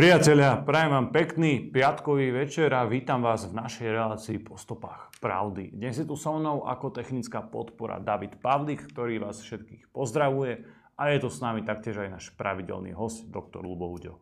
[0.00, 5.76] Priatelia, prajem vám pekný piatkový večer a vítam vás v našej relácii po stopách pravdy.
[5.76, 10.64] Dnes je tu so mnou ako technická podpora David Pavlik, ktorý vás všetkých pozdravuje
[10.96, 14.16] a je tu s nami taktiež aj náš pravidelný host, doktor Lubo Uďo.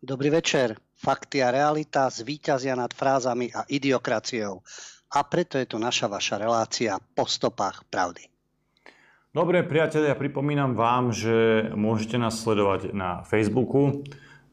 [0.00, 0.80] Dobrý večer.
[0.96, 4.64] Fakty a realita zvíťazia nad frázami a idiokraciou.
[5.12, 8.35] A preto je tu naša vaša relácia po stopách pravdy.
[9.36, 14.00] Dobre, priatelia, pripomínam vám, že môžete nás sledovať na Facebooku,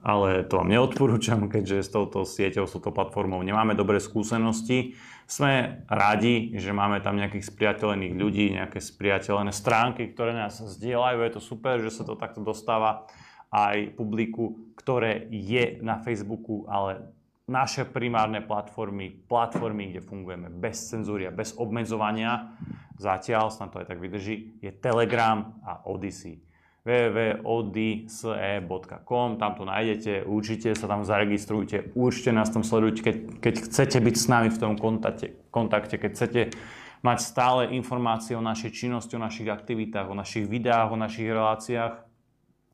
[0.04, 4.99] ale to vám neodporúčam, keďže s touto sieťou, s touto platformou nemáme dobré skúsenosti.
[5.23, 11.18] Sme radi, že máme tam nejakých spriateľených ľudí, nejaké spriateľené stránky, ktoré nás zdieľajú.
[11.23, 13.07] Je to super, že sa to takto dostáva
[13.55, 17.07] aj publiku, ktoré je na Facebooku, ale
[17.53, 22.57] naše primárne platformy, platformy, kde fungujeme bez cenzúry a bez obmedzovania,
[22.98, 26.41] zatiaľ, snad to aj tak vydrží, je Telegram a Odyssey
[26.84, 34.04] www.odyssey.com, tam to nájdete, určite sa tam zaregistrujte, určite nás tam sledujte, keď, keď chcete
[34.04, 36.51] byť s nami v tom kontakte, kontakte, keď chcete
[36.99, 42.04] mať stále informácie o našej činnosti, o našich aktivitách, o našich videách, o našich reláciách,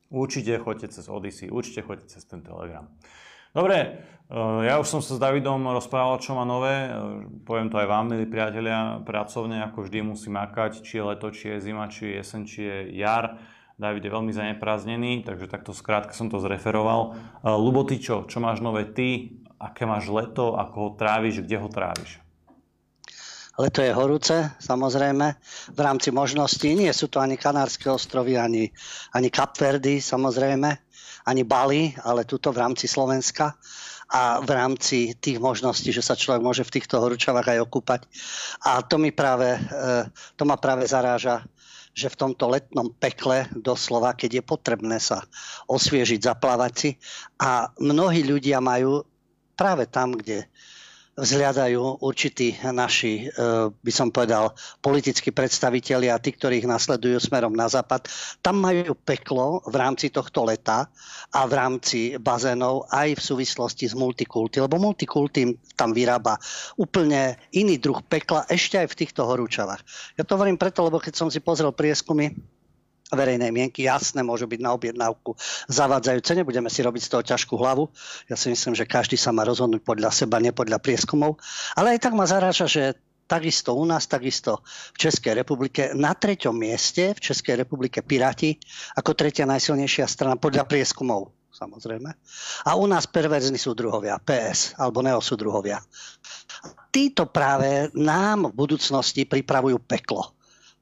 [0.09, 2.89] určite choďte cez Odyssey, určite choďte cez ten Telegram.
[3.49, 3.77] Dobre,
[4.29, 6.85] eh, ja už som sa s Davidom rozprával, čo má nové.
[6.85, 6.93] Eh,
[7.41, 11.57] poviem to aj vám, milí priatelia, pracovne, ako vždy musí makať, či je leto, či
[11.57, 13.41] je zima, či je jesen, či je jar.
[13.79, 17.17] David je veľmi zaneprázdnený, takže takto skrátka som to zreferoval.
[17.41, 18.29] Eh, Lubo, ty čo?
[18.29, 19.41] Čo máš nové ty?
[19.57, 20.53] Aké máš leto?
[20.53, 21.41] Ako ho tráviš?
[21.41, 22.21] Kde ho tráviš?
[23.59, 25.35] Leto je horúce, samozrejme,
[25.75, 26.71] v rámci možností.
[26.79, 28.71] Nie sú to ani Kanárske ostrovy, ani,
[29.11, 30.88] ani Kapverdy, samozrejme
[31.29, 33.53] ani Bali, ale tuto v rámci Slovenska
[34.09, 38.01] a v rámci tých možností, že sa človek môže v týchto horúčavách aj okúpať.
[38.65, 39.59] A to, mi práve, e,
[40.33, 41.45] to ma práve zaráža,
[41.93, 45.21] že v tomto letnom pekle doslova, keď je potrebné sa
[45.69, 46.89] osviežiť, zaplávať si
[47.37, 49.05] a mnohí ľudia majú
[49.53, 50.47] práve tam, kde
[51.19, 57.51] vzhľadajú určití naši, e, by som povedal, politickí predstavitelia a tí, ktorí ich nasledujú smerom
[57.51, 58.07] na západ,
[58.39, 60.87] tam majú peklo v rámci tohto leta
[61.29, 66.39] a v rámci bazénov aj v súvislosti s multikulty, lebo multikulty tam vyrába
[66.79, 69.83] úplne iný druh pekla ešte aj v týchto horúčavách.
[70.15, 72.58] Ja to hovorím preto, lebo keď som si pozrel prieskumy,
[73.09, 75.33] verejnej mienky, jasné, môžu byť na objednávku
[75.69, 77.89] zavádzajúce, nebudeme si robiť z toho ťažkú hlavu.
[78.29, 81.41] Ja si myslím, že každý sa má rozhodnúť podľa seba, nie podľa prieskumov.
[81.73, 82.83] Ale aj tak ma zaráža, že
[83.29, 88.57] takisto u nás, takisto v Českej republike, na treťom mieste v Českej republike Piráti
[88.97, 92.09] ako tretia najsilnejšia strana podľa prieskumov samozrejme.
[92.69, 95.83] A u nás perverzní sú druhovia, PS alebo neosúdruhovia.
[96.87, 100.38] Títo práve nám v budúcnosti pripravujú peklo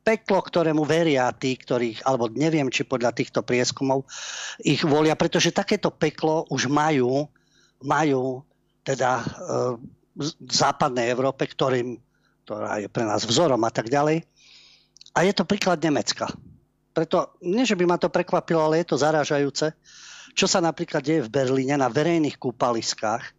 [0.08, 4.08] peklo, ktorému veria tí, ktorých, alebo neviem, či podľa týchto prieskumov
[4.64, 7.28] ich volia, pretože takéto peklo už majú,
[7.84, 8.40] majú
[8.88, 9.24] teda e,
[10.16, 12.00] v západnej Európe, ktorým,
[12.48, 14.24] ktorá je pre nás vzorom a tak ďalej.
[15.12, 16.32] A je to príklad Nemecka.
[16.96, 19.76] Preto, nie že by ma to prekvapilo, ale je to zarážajúce,
[20.32, 23.36] čo sa napríklad deje v Berlíne na verejných kúpaliskách.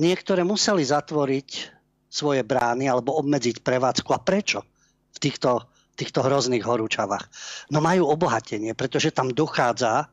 [0.00, 1.76] Niektoré museli zatvoriť
[2.10, 4.10] svoje brány alebo obmedziť prevádzku.
[4.10, 4.66] A prečo?
[5.14, 7.26] V týchto týchto hrozných horúčavách.
[7.70, 10.10] No majú obohatenie, pretože tam dochádza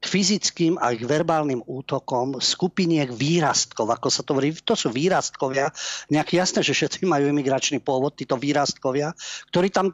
[0.00, 5.68] k fyzickým a k verbálnym útokom skupiniek výrastkov, ako sa to hovorí, to sú výrastkovia,
[6.08, 9.12] nejak jasné, že všetci majú imigračný pôvod, títo výrastkovia,
[9.52, 9.92] ktorí tam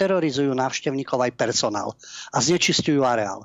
[0.00, 1.92] terorizujú návštevníkov aj personál
[2.32, 3.44] a znečistujú areál.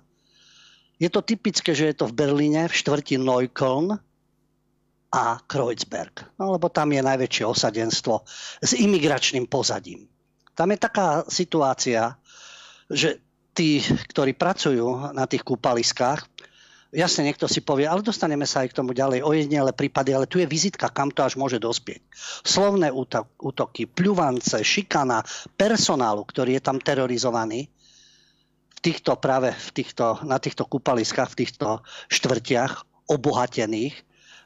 [1.03, 3.99] Je to typické, že je to v Berlíne, v štvrti Neukölln
[5.11, 8.23] a Kreuzberg, no, lebo tam je najväčšie osadenstvo
[8.63, 10.07] s imigračným pozadím.
[10.59, 12.19] Tam je taká situácia,
[12.91, 13.23] že
[13.55, 16.27] tí, ktorí pracujú na tých kúpaliskách,
[16.91, 20.43] jasne niekto si povie, ale dostaneme sa aj k tomu ďalej, ojedinele prípady, ale tu
[20.43, 22.03] je vizitka, kam to až môže dospieť.
[22.43, 22.91] Slovné
[23.39, 25.23] útoky, pľuvance, šikana
[25.55, 27.71] personálu, ktorý je tam terorizovaný,
[28.75, 31.67] v týchto práve v týchto, na týchto kúpaliskách, v týchto
[32.11, 33.95] štvrtiach obohatených,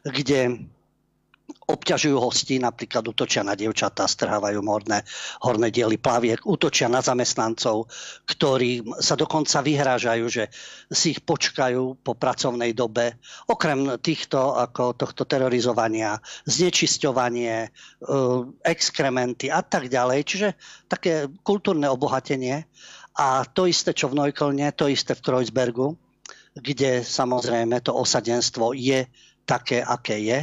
[0.01, 0.65] kde
[1.63, 5.07] obťažujú hostí, napríklad útočia na dievčatá, strhávajú morné,
[5.43, 7.87] horné diely plaviek, útočia na zamestnancov,
[8.27, 10.43] ktorí sa dokonca vyhrážajú, že
[10.91, 13.15] si ich počkajú po pracovnej dobe.
[13.47, 17.69] Okrem týchto, ako tohto terorizovania, znečisťovanie, e,
[18.67, 20.19] exkrementy a tak ďalej.
[20.27, 20.47] Čiže
[20.91, 22.67] také kultúrne obohatenie.
[23.13, 25.93] A to isté, čo v Neuköllne, to isté v Kreuzbergu,
[26.57, 29.05] kde samozrejme to osadenstvo je
[29.45, 30.39] také, aké je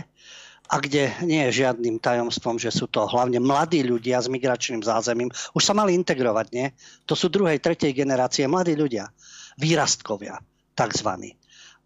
[0.70, 5.26] a kde nie je žiadnym tajomstvom, že sú to hlavne mladí ľudia s migračným zázemím.
[5.50, 6.70] Už sa mali integrovať, nie?
[7.10, 9.10] To sú druhej, tretej generácie mladí ľudia,
[9.58, 10.38] výrastkovia,
[10.78, 11.34] takzvaní.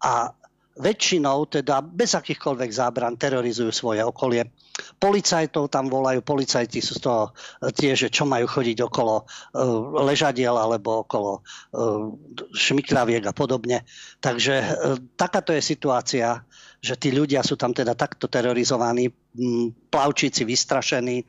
[0.05, 0.29] a
[0.75, 4.51] väčšinou teda bez akýchkoľvek zábran terorizujú svoje okolie.
[4.99, 7.31] Policajtov tam volajú, policajti sú z toho
[7.79, 9.27] tie, že čo majú chodiť okolo uh,
[10.03, 12.11] ležadiel alebo okolo uh,
[12.51, 13.87] šmikraviek a podobne.
[14.19, 14.55] Takže
[15.15, 16.43] takáto je situácia,
[16.85, 19.09] že tí ľudia sú tam teda takto terorizovaní,
[19.89, 21.25] plavčíci vystrašení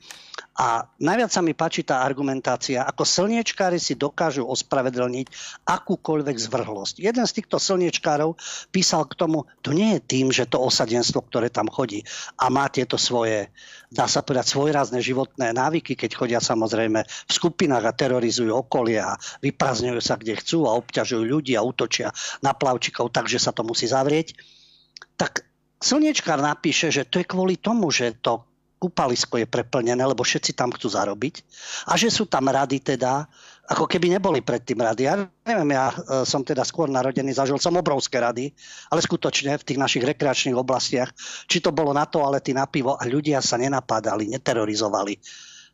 [0.56, 5.26] a najviac sa mi páči tá argumentácia, ako slniečkári si dokážu ospravedlniť
[5.64, 7.00] akúkoľvek zvrhlosť.
[7.00, 8.36] Jeden z týchto slniečkárov
[8.68, 12.04] písal k tomu, to nie je tým, že to osadenstvo, ktoré tam chodí
[12.36, 13.48] a má tieto svoje,
[13.88, 19.16] dá sa povedať, svojrázne životné návyky, keď chodia samozrejme v skupinách a terorizujú okolie a
[19.40, 22.12] vyprazňujú sa kde chcú a obťažujú ľudí a útočia
[22.44, 24.36] na plavčikov, takže sa to musí zavrieť.
[25.16, 25.45] Tak
[25.80, 28.44] slniečkár napíše, že to je kvôli tomu, že to
[28.76, 31.34] kúpalisko je preplnené, lebo všetci tam chcú zarobiť
[31.88, 33.24] a že sú tam rady teda,
[33.72, 35.08] ako keby neboli predtým rady.
[35.08, 35.16] Ja
[35.48, 35.96] neviem, ja e,
[36.28, 38.52] som teda skôr narodený, zažil som obrovské rady,
[38.92, 41.08] ale skutočne v tých našich rekreačných oblastiach,
[41.48, 45.16] či to bolo na toalety, na pivo a ľudia sa nenapadali, neterorizovali.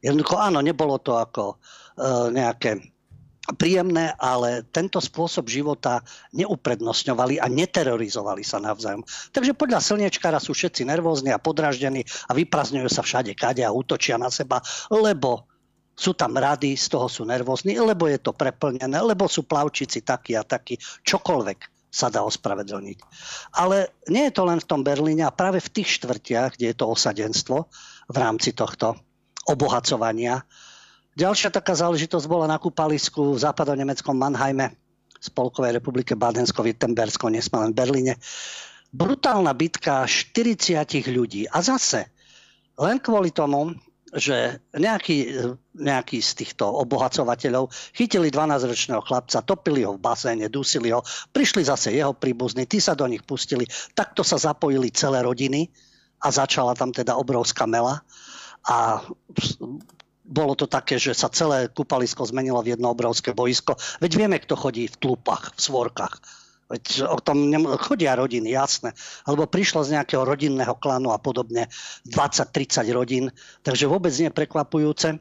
[0.02, 2.91] Jednoducho áno, nebolo to ako uh, nejaké
[3.58, 9.02] príjemné, ale tento spôsob života neuprednostňovali a neterorizovali sa navzájom.
[9.34, 14.14] Takže podľa slniečkára sú všetci nervózni a podraždení a vyprazňujú sa všade kade a útočia
[14.14, 14.62] na seba,
[14.94, 15.50] lebo
[15.92, 20.38] sú tam rady, z toho sú nervózni, lebo je to preplnené, lebo sú plavčici takí
[20.38, 21.58] a takí, čokoľvek
[21.92, 22.98] sa dá ospravedlniť.
[23.60, 26.76] Ale nie je to len v tom Berlíne a práve v tých štvrtiach, kde je
[26.78, 27.68] to osadenstvo
[28.08, 28.96] v rámci tohto
[29.44, 30.40] obohacovania,
[31.12, 34.72] Ďalšia taká záležitosť bola na kúpalisku v západonemeckom Mannheime,
[35.22, 38.14] Spolkovej republike Bádensko-Wittenbersko, nesme len v Berlíne.
[38.90, 40.82] Brutálna bitka 40
[41.12, 41.46] ľudí.
[41.46, 42.10] A zase,
[42.80, 43.76] len kvôli tomu,
[44.12, 51.00] že nejaký, nejaký z týchto obohacovateľov chytili 12-ročného chlapca, topili ho v baséne, dusili ho,
[51.32, 53.64] prišli zase jeho príbuzní, tí sa do nich pustili,
[53.96, 55.72] takto sa zapojili celé rodiny
[56.20, 58.04] a začala tam teda obrovská mela
[58.68, 59.00] a
[60.32, 63.76] bolo to také, že sa celé kúpalisko zmenilo v jedno obrovské boisko.
[64.00, 66.14] Veď vieme, kto chodí v tlupách, v svorkách.
[66.72, 67.52] Veď o tom
[67.84, 68.96] chodia rodiny, jasné.
[69.28, 71.68] Alebo prišlo z nejakého rodinného klanu a podobne
[72.08, 73.28] 20-30 rodín.
[73.60, 75.20] Takže vôbec nie prekvapujúce.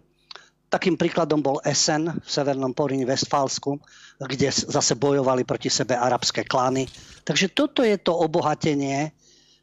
[0.72, 3.76] Takým príkladom bol Essen v severnom Poríni Westfálsku,
[4.24, 6.88] kde zase bojovali proti sebe arabské klány.
[7.28, 9.12] Takže toto je to obohatenie,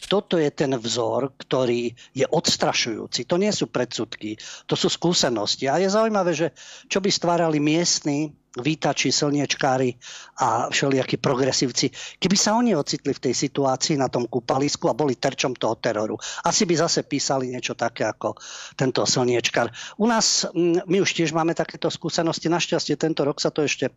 [0.07, 3.27] toto je ten vzor, ktorý je odstrašujúci.
[3.27, 4.39] To nie sú predsudky,
[4.71, 5.67] to sú skúsenosti.
[5.67, 6.55] A je zaujímavé, že
[6.87, 9.93] čo by stvárali miestni vítači, slniečkári
[10.41, 15.21] a všelijakí progresívci, keby sa oni ocitli v tej situácii na tom kúpalisku a boli
[15.21, 16.17] terčom toho teroru.
[16.49, 18.41] Asi by zase písali niečo také ako
[18.75, 19.69] tento slniečkár.
[20.01, 23.93] U nás, mm, my už tiež máme takéto skúsenosti, našťastie tento rok sa to ešte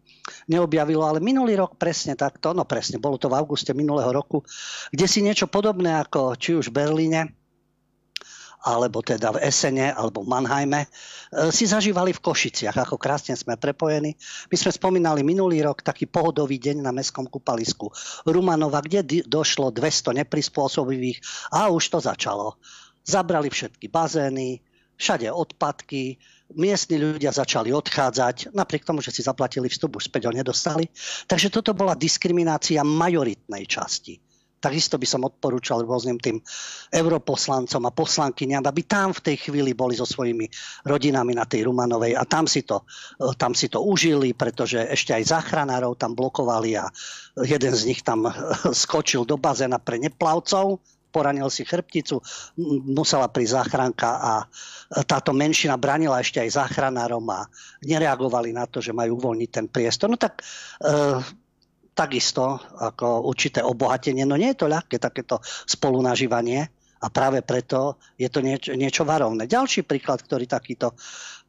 [0.51, 4.44] neobjavilo, ale minulý rok presne takto, no presne, bolo to v auguste minulého roku,
[4.92, 7.40] kde si niečo podobné ako či už v Berlíne,
[8.62, 10.88] alebo teda v Esene, alebo v Mannheime, e,
[11.50, 14.13] si zažívali v Košiciach, ako krásne sme prepojení.
[14.54, 17.90] My sme spomínali minulý rok taký pohodový deň na mestskom kúpalisku
[18.30, 22.62] Rumanova, kde došlo 200 neprispôsobivých a už to začalo.
[23.02, 24.62] Zabrali všetky bazény,
[25.02, 26.22] všade odpadky,
[26.54, 30.86] miestni ľudia začali odchádzať, napriek tomu, že si zaplatili vstup, už späť ho nedostali.
[31.25, 34.31] Takže toto bola diskriminácia majoritnej časti
[34.62, 36.38] takisto by som odporúčal rôznym tým
[36.94, 40.46] europoslancom a poslankyňam, aby tam v tej chvíli boli so svojimi
[40.86, 42.86] rodinami na tej Rumanovej a tam si to,
[43.18, 46.86] e, tam si to užili, pretože ešte aj záchranárov tam blokovali a
[47.41, 48.32] jeden z nich tam e,
[48.86, 50.77] skočil do bazéna pre neplavcov,
[51.12, 52.24] poranil si chrbticu,
[52.88, 54.46] musela prísť záchranka a e,
[55.03, 57.50] táto menšina branila ešte aj záchranárom a
[57.82, 60.13] nereagovali na to, že majú uvoľniť ten priestor.
[60.13, 60.46] No tak
[62.01, 64.25] takisto ako určité obohatenie.
[64.25, 66.65] No nie je to ľahké takéto spolunažívanie
[67.01, 69.46] a práve preto je to niečo, niečo varovné.
[69.46, 70.98] Ďalší príklad, ktorý takýto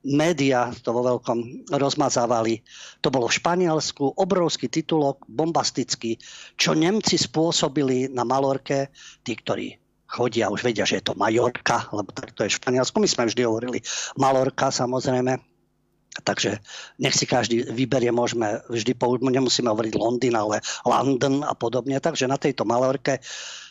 [0.03, 2.61] média to vo veľkom rozmazávali.
[3.01, 6.19] To bolo v Španielsku, obrovský titulok, bombastický,
[6.59, 8.91] čo Nemci spôsobili na Malorke,
[9.23, 9.79] tí, ktorí
[10.13, 13.01] chodia, už vedia, že je to Majorka, lebo tak to je v Španielsku.
[13.01, 13.79] My sme vždy hovorili
[14.21, 15.52] Malorka, samozrejme.
[16.13, 16.61] Takže
[17.01, 18.93] nech si každý vyberie, môžeme vždy,
[19.33, 21.97] nemusíme hovoriť Londýn, ale London a podobne.
[21.97, 23.17] Takže na tejto malorke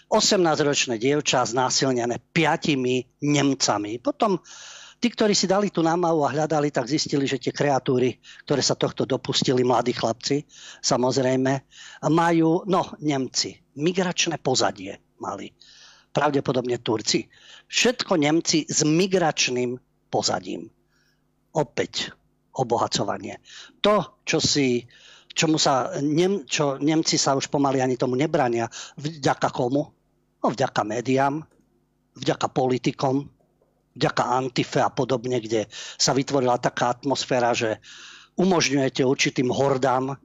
[0.10, 4.01] 18-ročné dievča znásilnené piatimi Nemcami.
[4.01, 4.41] Potom
[4.98, 8.17] tí, ktorí si dali tú námahu a hľadali, tak zistili, že tie kreatúry,
[8.50, 10.41] ktoré sa tohto dopustili, mladí chlapci,
[10.81, 11.53] samozrejme,
[12.10, 15.53] majú, no, Nemci, migračné pozadie mali.
[16.12, 17.24] Pravdepodobne Turci.
[17.69, 19.79] Všetko Nemci s migračným
[20.12, 20.67] pozadím.
[21.55, 22.12] Opäť
[22.55, 23.39] obohacovanie.
[23.79, 24.84] To, čo si
[25.31, 28.67] čomu sa Nem, čo Nemci sa už pomaly ani tomu nebrania.
[29.00, 29.88] Vďaka komu?
[30.41, 31.46] No vďaka médiám,
[32.17, 33.29] vďaka politikom,
[33.96, 37.77] vďaka Antife a podobne, kde sa vytvorila taká atmosféra, že
[38.41, 40.17] umožňujete určitým hordám,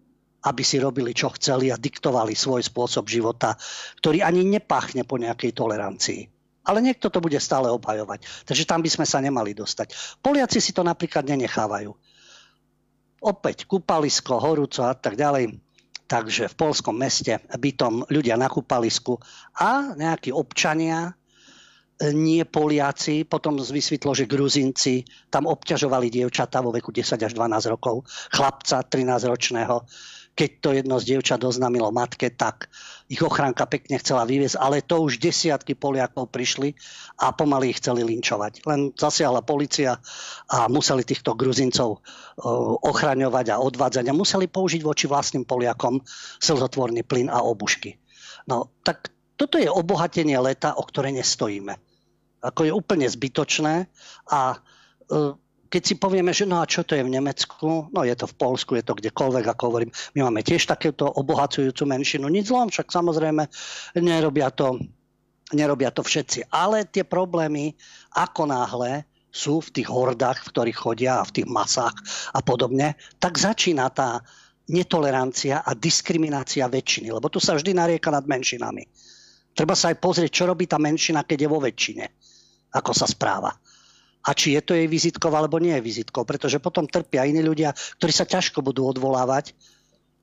[0.47, 3.59] aby si robili, čo chceli a diktovali svoj spôsob života,
[3.99, 6.23] ktorý ani nepachne po nejakej tolerancii.
[6.66, 8.26] Ale niekto to bude stále obhajovať.
[8.47, 10.18] Takže tam by sme sa nemali dostať.
[10.18, 11.95] Poliaci si to napríklad nenechávajú.
[13.23, 15.56] Opäť kúpalisko, horúco a tak ďalej.
[16.06, 19.18] Takže v polskom meste bytom ľudia na kúpalisku
[19.58, 26.94] a nejakí občania, e, nie Poliaci, potom vysvetlo, že Gruzinci tam obťažovali dievčatá vo veku
[26.94, 29.82] 10 až 12 rokov, chlapca 13 ročného
[30.36, 32.68] keď to jedno z dievčat oznámilo matke, tak
[33.08, 36.76] ich ochránka pekne chcela vyviezť, ale to už desiatky Poliakov prišli
[37.24, 38.68] a pomaly ich chceli linčovať.
[38.68, 39.96] Len zasiahla policia
[40.52, 42.04] a museli týchto Gruzincov
[42.84, 46.04] ochraňovať a odvádzať a museli použiť voči vlastným Poliakom
[46.44, 47.96] slzotvorný plyn a obušky.
[48.44, 49.08] No, tak
[49.40, 51.80] toto je obohatenie leta, o ktoré nestojíme.
[52.44, 53.88] Ako je úplne zbytočné
[54.28, 54.56] a e,
[55.66, 58.38] keď si povieme, že no a čo to je v Nemecku, no je to v
[58.38, 62.88] Polsku, je to kdekoľvek, ako hovorím, my máme tiež takéto obohacujúcu menšinu, nič zlom, však
[62.90, 63.46] samozrejme
[63.99, 64.78] nerobia to,
[65.52, 66.50] nerobia to všetci.
[66.54, 67.75] Ale tie problémy,
[68.14, 71.94] ako náhle sú v tých hordách, v ktorých chodia a v tých masách
[72.32, 74.23] a podobne, tak začína tá
[74.66, 78.82] netolerancia a diskriminácia väčšiny, lebo tu sa vždy narieka nad menšinami.
[79.56, 82.04] Treba sa aj pozrieť, čo robí tá menšina, keď je vo väčšine,
[82.75, 83.54] ako sa správa
[84.26, 87.71] a či je to jej vizitkou alebo nie je vizitkou, pretože potom trpia iní ľudia,
[88.02, 89.54] ktorí sa ťažko budú odvolávať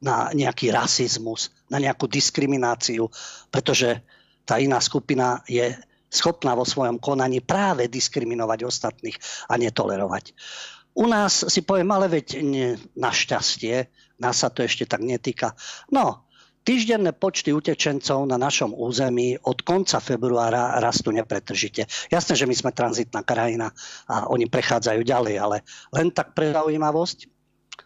[0.03, 3.07] na nejaký rasizmus, na nejakú diskrimináciu,
[3.47, 4.03] pretože
[4.43, 5.71] tá iná skupina je
[6.11, 9.17] schopná vo svojom konaní práve diskriminovať ostatných
[9.47, 10.35] a netolerovať.
[10.93, 13.89] U nás si poviem, ale veď nie, našťastie,
[14.21, 15.57] nás sa to ešte tak netýka.
[15.89, 16.29] No,
[16.63, 21.91] Týždenné počty utečencov na našom území od konca februára rastú nepretržite.
[22.07, 23.75] Jasné, že my sme tranzitná krajina
[24.07, 27.27] a oni prechádzajú ďalej, ale len tak pre zaujímavosť,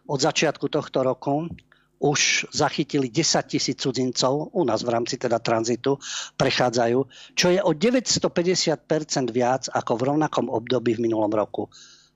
[0.05, 1.49] od začiatku tohto roku
[1.97, 5.97] už zachytili 10 tisíc cudzincov, u nás v rámci teda tranzitu
[6.37, 6.99] prechádzajú,
[7.33, 11.65] čo je o 950% viac ako v rovnakom období v minulom roku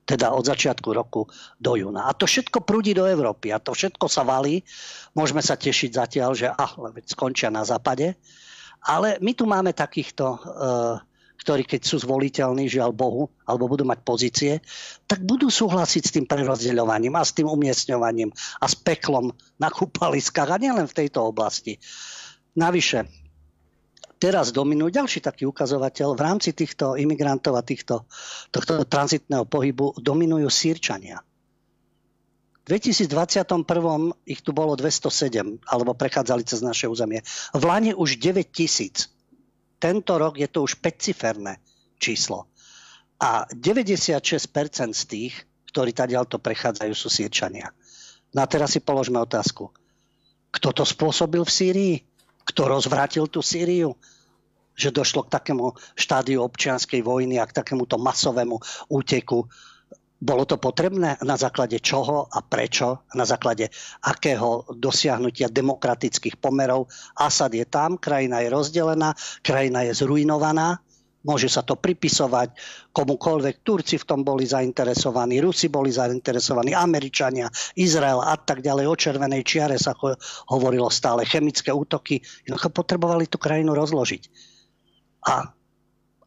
[0.02, 1.30] teda od začiatku roku
[1.62, 2.10] do júna.
[2.10, 4.66] A to všetko prúdi do Európy a to všetko sa valí.
[5.14, 6.72] Môžeme sa tešiť zatiaľ, že ah,
[7.06, 8.18] skončia na západe.
[8.82, 10.98] Ale my tu máme takýchto, uh,
[11.38, 14.52] ktorí keď sú zvoliteľní, žiaľ Bohu, alebo budú mať pozície,
[15.06, 19.30] tak budú súhlasiť s tým prerozdeľovaním a s tým umiestňovaním a s peklom
[19.62, 21.78] na kúpaliskách a nielen v tejto oblasti.
[22.58, 23.21] Navyše,
[24.22, 26.14] teraz dominujú ďalší taký ukazovateľ.
[26.14, 28.06] V rámci týchto imigrantov a týchto,
[28.54, 31.18] tohto tranzitného pohybu dominujú sírčania.
[32.62, 33.66] V 2021
[34.22, 37.26] ich tu bolo 207, alebo prechádzali cez naše územie.
[37.50, 39.10] V Lani už 9 tisíc.
[39.82, 41.58] Tento rok je to už 5-ciferné
[41.98, 42.46] číslo.
[43.18, 44.22] A 96%
[44.94, 45.34] z tých,
[45.74, 45.90] ktorí
[46.30, 47.74] to prechádzajú, sú sírčania.
[48.30, 49.74] No a teraz si položme otázku.
[50.54, 51.94] Kto to spôsobil v Sýrii?
[52.46, 53.98] Kto rozvrátil tú Sýriu?
[54.82, 58.58] Že došlo k takému štádiu občianskej vojny a k takémuto masovému
[58.90, 59.46] úteku.
[60.22, 61.18] Bolo to potrebné?
[61.22, 63.06] Na základe čoho a prečo?
[63.14, 63.70] Na základe
[64.02, 66.90] akého dosiahnutia demokratických pomerov?
[67.14, 70.82] Asad je tam, krajina je rozdelená, krajina je zrujnovaná
[71.22, 72.50] Môže sa to pripisovať
[72.90, 73.62] komukoľvek.
[73.62, 77.46] Turci v tom boli zainteresovaní, Rusi boli zainteresovaní, Američania,
[77.78, 78.90] Izrael a tak ďalej.
[78.90, 79.94] O červenej čiare sa
[80.50, 81.22] hovorilo stále.
[81.22, 82.18] Chemické útoky.
[82.42, 84.51] Jednoducho potrebovali tú krajinu rozložiť.
[85.22, 85.54] A,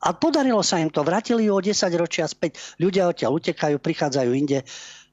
[0.01, 1.03] a podarilo sa im to.
[1.03, 2.59] Vrátili ju o 10 ročia späť.
[2.79, 4.63] Ľudia odtiaľ utekajú, prichádzajú inde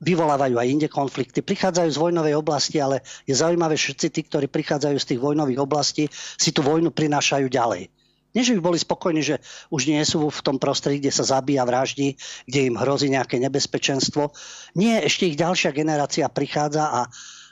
[0.03, 1.47] vyvolávajú aj inde konflikty.
[1.47, 6.11] Prichádzajú z vojnovej oblasti, ale je zaujímavé, všetci tí, ktorí prichádzajú z tých vojnových oblastí,
[6.13, 7.87] si tú vojnu prinášajú ďalej.
[8.33, 9.37] Nie, že by boli spokojní, že
[9.69, 12.17] už nie sú v tom prostredí, kde sa zabíja, vraždí,
[12.49, 14.33] kde im hrozí nejaké nebezpečenstvo.
[14.75, 17.01] Nie, ešte ich ďalšia generácia prichádza a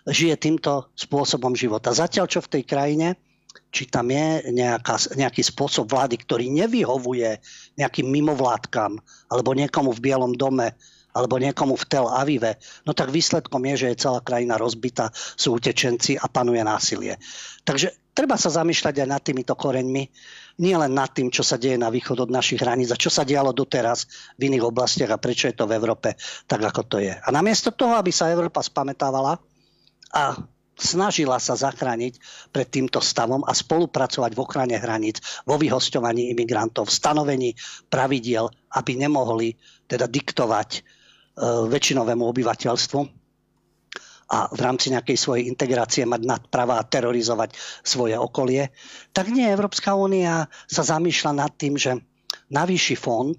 [0.08, 1.92] žije týmto spôsobom života.
[1.92, 3.20] Zatiaľ, čo v tej krajine,
[3.71, 7.38] či tam je nejaká, nejaký spôsob vlády, ktorý nevyhovuje
[7.78, 8.99] nejakým mimovládkam
[9.30, 10.75] alebo niekomu v Bielom dome,
[11.11, 15.59] alebo niekomu v Tel Avive, no tak výsledkom je, že je celá krajina rozbitá, sú
[15.59, 17.19] utečenci a panuje násilie.
[17.66, 20.07] Takže treba sa zamýšľať aj nad týmito koreňmi
[20.61, 23.25] nie len nad tým, čo sa deje na východ od našich hraníc a čo sa
[23.25, 24.04] dialo doteraz
[24.37, 26.14] v iných oblastiach a prečo je to v Európe
[26.45, 27.16] tak, ako to je.
[27.16, 29.40] A namiesto toho, aby sa Európa spametávala
[30.12, 30.37] a
[30.80, 32.16] snažila sa zachrániť
[32.50, 37.50] pred týmto stavom a spolupracovať v ochrane hraníc, vo vyhosťovaní imigrantov, v stanovení
[37.92, 40.80] pravidiel, aby nemohli teda diktovať e,
[41.68, 43.00] väčšinovému obyvateľstvu
[44.30, 47.50] a v rámci nejakej svojej integrácie mať nadprava a terorizovať
[47.82, 48.70] svoje okolie,
[49.10, 51.99] tak nie, Európska únia sa zamýšľa nad tým, že
[52.54, 53.34] navýši fond,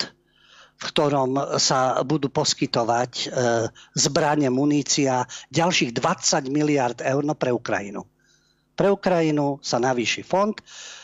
[0.81, 3.25] v ktorom sa budú poskytovať e,
[3.93, 8.01] zbranie, munícia, ďalších 20 miliard eur no pre Ukrajinu.
[8.73, 10.57] Pre Ukrajinu sa navýši fond,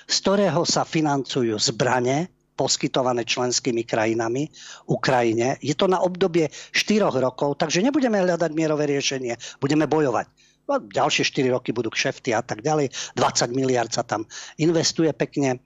[0.09, 4.49] z ktorého sa financujú zbranie, poskytované členskými krajinami
[4.89, 5.61] Ukrajine.
[5.61, 10.25] Je to na obdobie 4 rokov, takže nebudeme hľadať mierové riešenie, budeme bojovať.
[10.65, 12.89] No, ďalšie 4 roky budú kšefty a tak ďalej.
[13.13, 14.25] 20 miliard sa tam
[14.57, 15.61] investuje pekne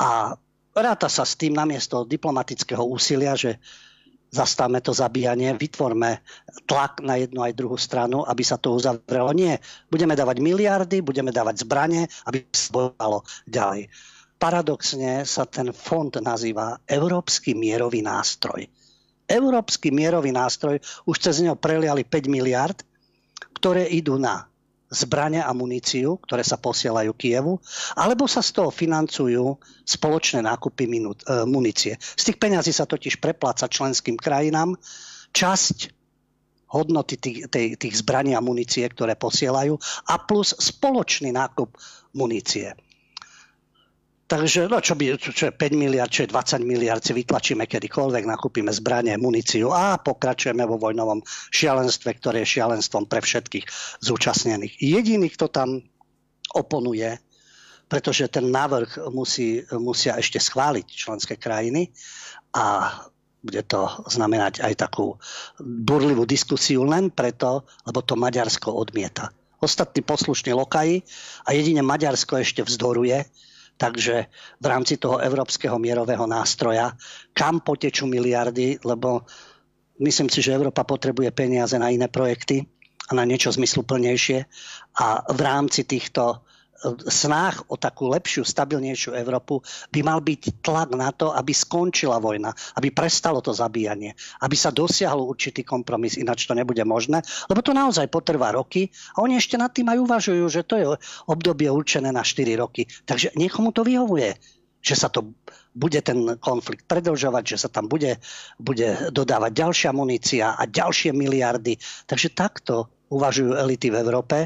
[0.00, 0.34] a
[0.74, 3.58] ráta sa s tým namiesto diplomatického úsilia, že
[4.30, 6.22] zastavme to zabíjanie, vytvorme
[6.70, 9.34] tlak na jednu aj druhú stranu, aby sa to uzavrelo.
[9.34, 9.58] Nie,
[9.90, 13.90] budeme dávať miliardy, budeme dávať zbranie, aby sa bojovalo ďalej
[14.40, 18.64] paradoxne sa ten fond nazýva Európsky mierový nástroj.
[19.28, 22.80] Európsky mierový nástroj, už cez neho preliali 5 miliard,
[23.54, 24.49] ktoré idú na
[24.90, 27.62] zbrania a muníciu, ktoré sa posielajú Kievu,
[27.94, 29.54] alebo sa z toho financujú
[29.86, 30.90] spoločné nákupy e,
[31.46, 31.94] munície.
[31.96, 34.74] Z tých peňazí sa totiž prepláca členským krajinám
[35.30, 35.94] časť
[36.74, 39.78] hodnoty tých, tých, tých zbraní a munície, ktoré posielajú
[40.10, 41.70] a plus spoločný nákup
[42.14, 42.74] munície.
[44.30, 48.30] Takže no, čo, by, čo je 5 miliard, čo je 20 miliard, si vytlačíme kedykoľvek,
[48.30, 51.18] nakúpime zbranie, muníciu a pokračujeme vo vojnovom
[51.50, 53.66] šialenstve, ktoré je šialenstvom pre všetkých
[53.98, 54.78] zúčastnených.
[54.78, 55.82] Jediný, kto tam
[56.54, 57.18] oponuje,
[57.90, 61.90] pretože ten návrh musí, musia ešte schváliť členské krajiny
[62.54, 62.86] a
[63.42, 65.18] bude to znamenať aj takú
[65.58, 69.34] burlivú diskusiu len preto, lebo to Maďarsko odmieta.
[69.58, 71.02] Ostatní poslušní lokaji
[71.42, 73.26] a jedine Maďarsko ešte vzdoruje,
[73.80, 74.28] Takže
[74.60, 76.92] v rámci toho európskeho mierového nástroja,
[77.32, 79.24] kam potečú miliardy, lebo
[80.04, 82.60] myslím si, že Európa potrebuje peniaze na iné projekty
[83.08, 84.44] a na niečo zmysluplnejšie.
[85.00, 86.44] A v rámci týchto
[87.08, 89.60] snách o takú lepšiu, stabilnejšiu Európu
[89.92, 94.72] by mal byť tlak na to, aby skončila vojna, aby prestalo to zabíjanie, aby sa
[94.72, 97.20] dosiahol určitý kompromis, ináč to nebude možné,
[97.52, 100.86] lebo to naozaj potrvá roky a oni ešte nad tým aj uvažujú, že to je
[101.28, 102.88] obdobie určené na 4 roky.
[103.04, 104.36] Takže niekomu to vyhovuje
[104.80, 105.36] že sa to
[105.76, 108.16] bude ten konflikt predlžovať, že sa tam bude,
[108.56, 111.76] bude dodávať ďalšia munícia a ďalšie miliardy.
[112.08, 114.36] Takže takto uvažujú elity v Európe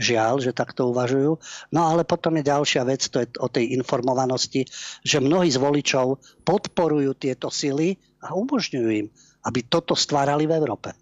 [0.00, 1.36] Žiaľ, že takto uvažujú.
[1.76, 4.64] No ale potom je ďalšia vec, to je o tej informovanosti,
[5.04, 6.16] že mnohí z voličov
[6.48, 9.06] podporujú tieto sily a umožňujú im,
[9.44, 10.96] aby toto stvárali v Európe.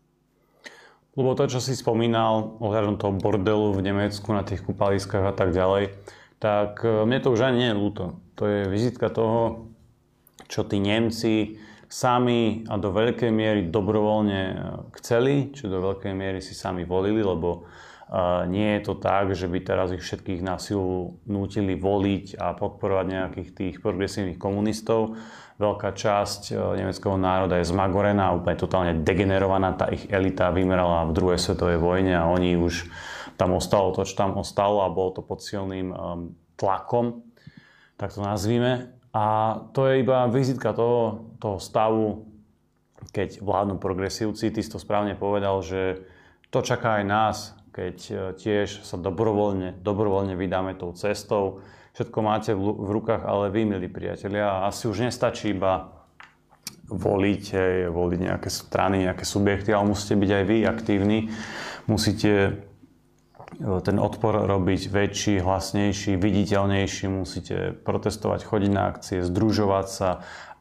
[1.18, 5.50] Lebo to, čo si spomínal ohľadom toho bordelu v Nemecku na tých kúpaliskách a tak
[5.50, 5.90] ďalej,
[6.38, 8.04] tak e, mne to už ani nie je ľúto.
[8.38, 9.66] To je vizitka toho,
[10.46, 11.58] čo tí Nemci
[11.90, 14.54] sami a do veľkej miery dobrovoľne e,
[15.02, 17.66] chceli, čo do veľkej miery si sami volili, lebo
[18.48, 23.04] nie je to tak, že by teraz ich všetkých na silu nútili voliť a podporovať
[23.04, 25.20] nejakých tých progresívnych komunistov.
[25.60, 29.74] Veľká časť e, nemeckého národa je zmagorená, úplne totálne degenerovaná.
[29.74, 32.88] Tá ich elita vymerala v druhej svetovej vojne a oni už
[33.36, 37.26] tam ostalo to, čo tam ostalo a bolo to pod silným um, tlakom,
[38.00, 38.94] tak to nazvime.
[39.12, 42.24] A to je iba vizitka toho, toho stavu,
[43.10, 44.54] keď vládnu progresívci.
[44.54, 46.06] Ty si to správne povedal, že
[46.54, 47.36] to čaká aj nás,
[47.78, 51.62] keď e, tiež sa dobrovoľne, dobrovoľne vydáme tou cestou.
[51.94, 55.94] Všetko máte v, rukách, ale vy, milí priatelia, asi už nestačí iba
[56.90, 57.44] voliť,
[57.92, 61.18] voliť nejaké strany, nejaké subjekty, ale musíte byť aj vy aktívni.
[61.86, 62.50] Musíte e,
[63.86, 70.10] ten odpor robiť väčší, hlasnejší, viditeľnejší, musíte protestovať, chodiť na akcie, združovať sa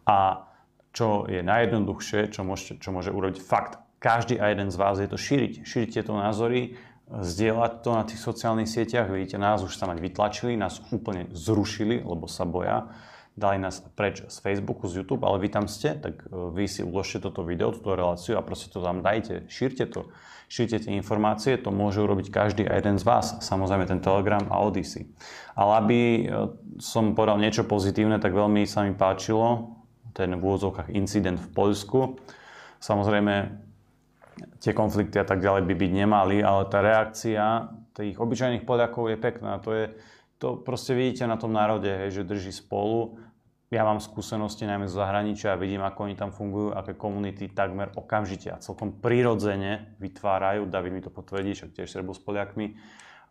[0.06, 0.46] a
[0.94, 5.10] čo je najjednoduchšie, čo, môžete, čo môže urobiť fakt každý a jeden z vás, je
[5.10, 5.66] to šíriť.
[5.66, 9.08] Šíriť tieto názory, zdieľať to na tých sociálnych sieťach.
[9.08, 12.92] Vidíte, nás už sa mať vytlačili, nás úplne zrušili, lebo sa boja.
[13.38, 16.82] Dali nás preč z Facebooku, z YouTube, ale vy tam ste, tak e, vy si
[16.82, 20.10] uložte toto video, túto reláciu a proste to tam dajte, šírte to.
[20.50, 23.38] Šírte tie informácie, to môže urobiť každý a jeden z vás.
[23.46, 25.14] Samozrejme ten Telegram a Odyssey.
[25.54, 26.22] Ale aby e,
[26.82, 29.78] som povedal niečo pozitívne, tak veľmi sa mi páčilo
[30.18, 32.18] ten v úvodzovkách incident v Poľsku.
[32.82, 33.67] Samozrejme,
[34.58, 39.18] tie konflikty a tak ďalej by byť nemali, ale tá reakcia tých obyčajných Poliakov je
[39.18, 39.58] pekná.
[39.66, 39.86] To, je,
[40.38, 43.18] to proste vidíte na tom národe, hej, že drží spolu.
[43.68, 47.92] Ja mám skúsenosti najmä z zahraničia a vidím, ako oni tam fungujú, aké komunity takmer
[47.92, 50.70] okamžite a celkom prirodzene vytvárajú.
[50.72, 52.80] David mi to potvrdí, však tiež Srbo s Poliakmi.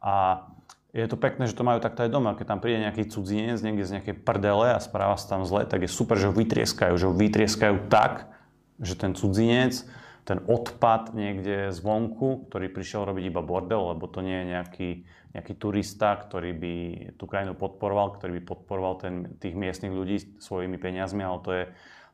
[0.05, 0.45] A
[0.93, 2.37] je to pekné, že to majú takto aj doma.
[2.37, 5.89] Keď tam príde nejaký cudzinec niekde z nejakej prdele a správa sa tam zle, tak
[5.89, 6.93] je super, že ho vytrieskajú.
[7.01, 8.29] Že ho vytrieskajú tak,
[8.77, 9.89] že ten cudzinec
[10.27, 14.91] ten odpad niekde zvonku, ktorý prišiel robiť iba bordel, lebo to nie je nejaký,
[15.39, 16.75] nejaký turista, ktorý by
[17.15, 21.65] tú krajinu podporoval, ktorý by podporoval ten, tých miestnych ľudí svojimi peniazmi, ale to je,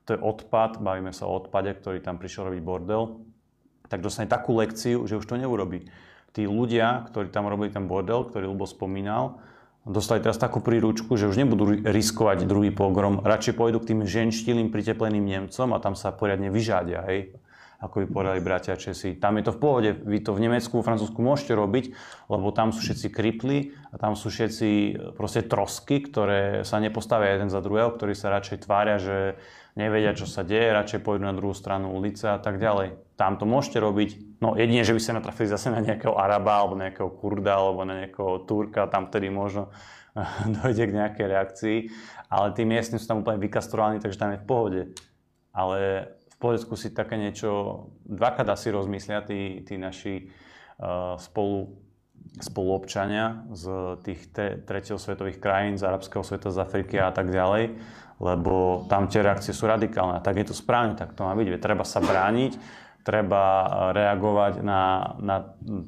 [0.05, 3.25] to je odpad, bavíme sa o odpade, ktorý tam prišiel robiť bordel,
[3.89, 5.89] tak dostane takú lekciu, že už to neurobí.
[6.37, 9.41] Tí ľudia, ktorí tam robili ten bordel, ktorý Lubo spomínal,
[9.89, 14.69] dostali teraz takú príručku, že už nebudú riskovať druhý pogrom, radšej pôjdu k tým ženštilým
[14.69, 17.33] pritepleným Nemcom a tam sa poriadne vyžádia, hej
[17.83, 19.19] ako by povedali bratia Česi.
[19.19, 21.85] Tam je to v pohode, vy to v Nemecku, v Francúzsku môžete robiť,
[22.31, 27.35] lebo tam sú všetci kripli a tam sú všetci e, proste trosky, ktoré sa nepostavia
[27.35, 29.35] jeden za druhého, ktorí sa radšej tvária, že
[29.75, 32.95] nevedia, čo sa deje, radšej pôjdu na druhú stranu ulice a tak ďalej.
[33.19, 36.79] Tam to môžete robiť, no jedine, že by ste natrafili zase na nejakého Araba alebo
[36.79, 39.75] nejakého Kurda alebo na nejakého Turka, tam vtedy možno
[40.63, 41.79] dojde k nejakej reakcii,
[42.31, 44.83] ale tí miestni sú tam úplne vykastrovaní, takže tam je v pohode.
[45.53, 46.09] Ale
[46.43, 50.27] povedz si také niečo, dvakrát asi rozmyslia tí, tí naši
[50.83, 51.79] uh, spolu,
[52.43, 53.65] spoluobčania z
[54.03, 54.59] tých te,
[54.99, 57.79] svetových krajín, z arabského sveta, z Afriky a tak ďalej,
[58.19, 60.19] lebo tam tie reakcie sú radikálne.
[60.19, 61.63] A tak je to správne, tak to má byť.
[61.63, 62.59] Treba sa brániť,
[63.07, 65.37] treba eh, reagovať na, na,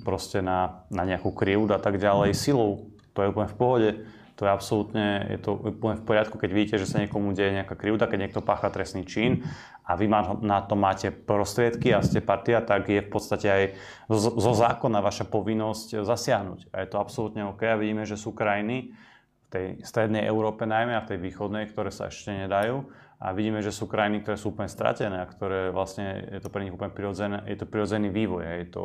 [0.07, 2.95] proste na, na nejakú krivdu a tak ďalej silou.
[3.15, 3.91] To je úplne v pohode
[4.35, 7.79] to je absolútne je to úplne v poriadku, keď vidíte, že sa niekomu deje nejaká
[7.79, 9.47] krivda, keď niekto pácha trestný čin
[9.87, 10.11] a vy
[10.43, 13.65] na to máte prostriedky a ste partia, tak je v podstate aj
[14.11, 16.75] zo, zo zákona vaša povinnosť zasiahnuť.
[16.75, 20.99] A je to absolútne OK a vidíme, že sú krajiny v tej strednej Európe najmä
[20.99, 22.91] a v tej východnej, ktoré sa ešte nedajú
[23.23, 26.67] a vidíme, že sú krajiny, ktoré sú úplne stratené a ktoré vlastne je to pre
[26.67, 28.43] nich úplne prirodzené, je to prirodzený vývoj.
[28.43, 28.85] Je to,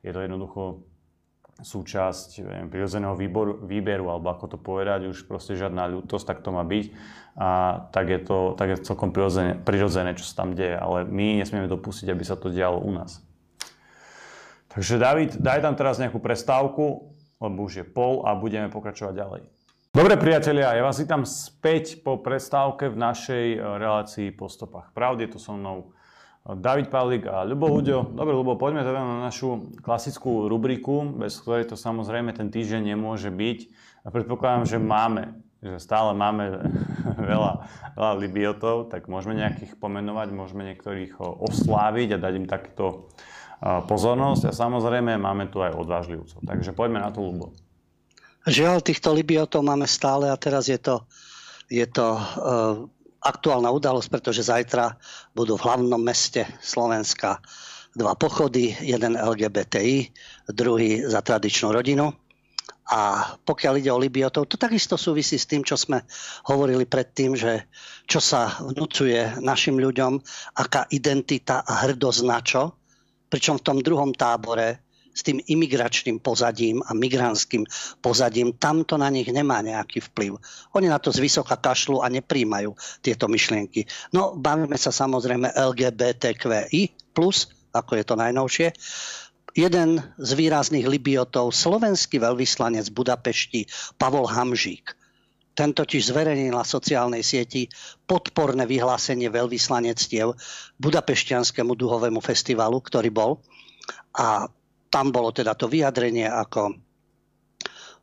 [0.00, 0.82] je to jednoducho
[1.58, 6.54] súčasť viem, prirodzeného výboru, výberu, alebo ako to povedať, už proste žiadna ľútosť, tak to
[6.54, 6.86] má byť.
[7.38, 7.48] A
[7.90, 10.78] tak je to, tak je to celkom prirodzené, prirodzené, čo sa tam deje.
[10.78, 13.22] Ale my nesmieme dopustiť, aby sa to dialo u nás.
[14.70, 19.42] Takže David, daj tam teraz nejakú prestávku, lebo už je pol a budeme pokračovať ďalej.
[19.88, 25.26] Dobre priatelia, ja vás vítam späť po prestávke v našej eh, relácii po stopách pravdy.
[25.26, 25.96] Tu so mnou
[26.56, 28.08] David Pavlik a Ľubo Huďo.
[28.16, 33.28] Dobre, Ľubo, poďme teda na našu klasickú rubriku, bez ktorej to samozrejme ten týždeň nemôže
[33.28, 33.58] byť.
[34.04, 36.64] A predpokladám, že máme, že stále máme
[37.32, 37.52] veľa,
[38.00, 43.12] veľa Libiotov, tak môžeme nejakých pomenovať, môžeme niektorých osláviť a dať im takto
[43.60, 44.48] pozornosť.
[44.48, 46.48] A samozrejme máme tu aj odvážlivcov.
[46.48, 47.52] Takže poďme na to, Ľubo.
[48.48, 51.04] Žiaľ, týchto Libiotov máme stále a teraz je to,
[51.68, 52.88] je to uh
[53.22, 54.94] aktuálna udalosť, pretože zajtra
[55.34, 57.42] budú v hlavnom meste Slovenska
[57.98, 60.12] dva pochody, jeden LGBTI,
[60.54, 62.14] druhý za tradičnú rodinu.
[62.88, 66.08] A pokiaľ ide o Libiotov, to takisto súvisí s tým, čo sme
[66.48, 67.68] hovorili predtým, že
[68.08, 70.16] čo sa vnúcuje našim ľuďom,
[70.56, 72.80] aká identita a hrdosť na čo.
[73.28, 74.87] Pričom v tom druhom tábore
[75.18, 77.66] s tým imigračným pozadím a migrantským
[77.98, 80.38] pozadím, tamto na nich nemá nejaký vplyv.
[80.78, 83.82] Oni na to zvysoka kašľú a nepríjmajú tieto myšlienky.
[84.14, 86.94] No, bavíme sa samozrejme LGBTQI+,
[87.74, 88.68] ako je to najnovšie.
[89.58, 93.60] Jeden z výrazných libiotov, slovenský veľvyslanec v Budapešti,
[93.98, 94.94] Pavol Hamžík,
[95.58, 97.66] ten totiž zverejnil na sociálnej sieti
[98.06, 100.30] podporné vyhlásenie veľvyslanectiev
[100.78, 103.42] Budapešťanskému duhovému festivalu, ktorý bol.
[104.14, 104.46] A
[104.88, 106.76] tam bolo teda to vyjadrenie, ako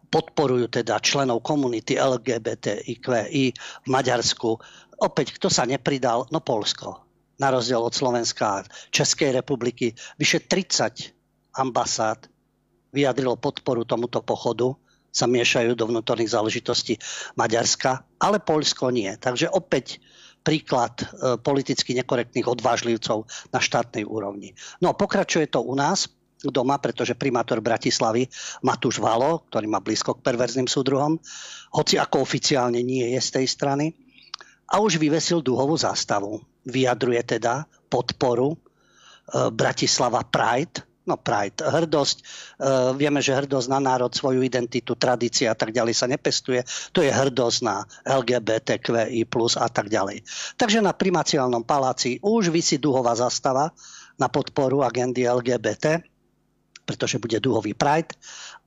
[0.09, 3.45] podporujú teda členov komunity LGBTIQI
[3.83, 4.49] v Maďarsku.
[5.01, 6.29] Opäť, kto sa nepridal?
[6.31, 7.03] No Polsko.
[7.35, 9.91] Na rozdiel od Slovenska a Českej republiky.
[10.15, 11.11] Vyše 30
[11.59, 12.31] ambasád
[12.95, 14.71] vyjadrilo podporu tomuto pochodu
[15.11, 16.99] sa miešajú do vnútorných záležitostí
[17.35, 19.11] Maďarska, ale Polsko nie.
[19.19, 19.99] Takže opäť
[20.43, 24.55] príklad e, politicky nekorektných odvážlivcov na štátnej úrovni.
[24.83, 26.11] No pokračuje to u nás
[26.49, 28.27] doma, pretože primátor Bratislavy
[28.65, 31.21] Matúš Valo, ktorý má blízko k perverzným súdruhom,
[31.73, 33.85] hoci ako oficiálne nie je z tej strany,
[34.65, 36.41] a už vyvesil duhovú zástavu.
[36.65, 38.57] Vyjadruje teda podporu e,
[39.53, 42.17] Bratislava Pride, no Pride, hrdosť.
[42.17, 42.23] E,
[42.97, 46.65] vieme, že hrdosť na národ, svoju identitu, tradície a tak ďalej sa nepestuje.
[46.97, 49.21] To je hrdosť na LGBTQI+,
[49.61, 50.25] a tak ďalej.
[50.57, 53.69] Takže na primaciálnom paláci už vysí duhová zastava
[54.17, 56.14] na podporu agendy LGBT
[56.85, 58.13] pretože bude duhový Pride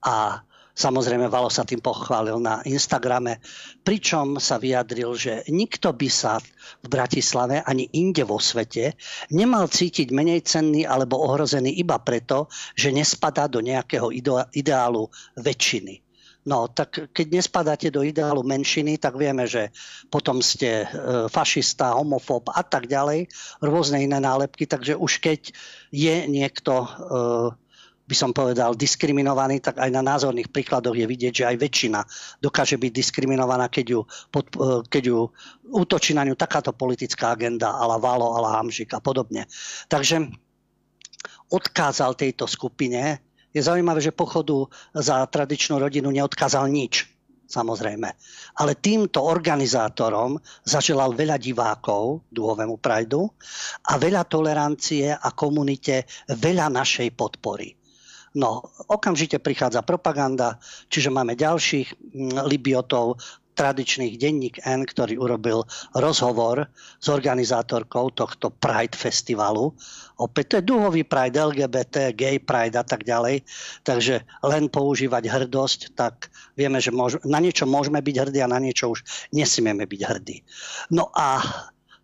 [0.04, 0.42] a
[0.78, 3.42] Samozrejme, Valo sa tým pochválil na Instagrame,
[3.82, 8.94] pričom sa vyjadril, že nikto by sa v Bratislave ani inde vo svete
[9.34, 12.46] nemal cítiť menej cenný alebo ohrozený iba preto,
[12.78, 14.14] že nespadá do nejakého
[14.54, 16.06] ideálu väčšiny.
[16.46, 19.74] No, tak keď nespadáte do ideálu menšiny, tak vieme, že
[20.08, 23.28] potom ste e, fašista, homofób a tak ďalej,
[23.60, 25.52] rôzne iné nálepky, takže už keď
[25.92, 26.88] je niekto, e,
[28.08, 32.00] by som povedal, diskriminovaný, tak aj na názorných príkladoch je vidieť, že aj väčšina
[32.40, 34.00] dokáže byť diskriminovaná, keď ju,
[34.32, 35.28] pod, e, keď ju
[35.68, 39.44] útočí na ňu takáto politická agenda, ala Valo, ala Hamžik a podobne.
[39.92, 40.24] Takže
[41.52, 43.20] odkázal tejto skupine
[43.52, 47.08] je zaujímavé, že pochodu za tradičnú rodinu neodkázal nič,
[47.48, 48.08] samozrejme.
[48.60, 53.24] Ale týmto organizátorom zaželal veľa divákov dúhovému Prajdu
[53.88, 57.77] a veľa tolerancie a komunite veľa našej podpory.
[58.38, 63.18] No, okamžite prichádza propaganda, čiže máme ďalších mm, libiotov,
[63.58, 65.66] tradičných denník N, ktorý urobil
[65.98, 66.70] rozhovor
[67.02, 69.74] s organizátorkou tohto Pride festivalu.
[70.22, 73.42] Opäť to je duhový Pride, LGBT, gay Pride a tak ďalej.
[73.82, 78.62] Takže len používať hrdosť, tak vieme, že môž- na niečo môžeme byť hrdí a na
[78.62, 79.02] niečo už
[79.34, 80.46] nesmieme byť hrdí.
[80.94, 81.42] No a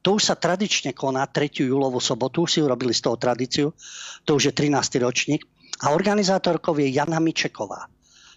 [0.02, 1.64] to už sa tradične koná 3.
[1.70, 3.70] júlovú sobotu, už si urobili z toho tradíciu,
[4.26, 5.00] to už je 13.
[5.00, 5.46] ročník.
[5.84, 7.84] A organizátorkou je Jana Mičeková.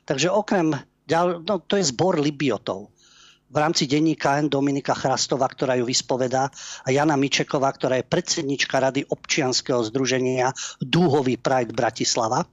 [0.04, 0.76] Takže okrem,
[1.48, 2.92] no, to je zbor Libiotov
[3.48, 6.52] v rámci denníka N Dominika Chrastová, ktorá ju vyspovedá,
[6.84, 10.52] a Jana Mičeková, ktorá je predsednička Rady občianského združenia
[10.84, 12.44] Dúhový Pride Bratislava,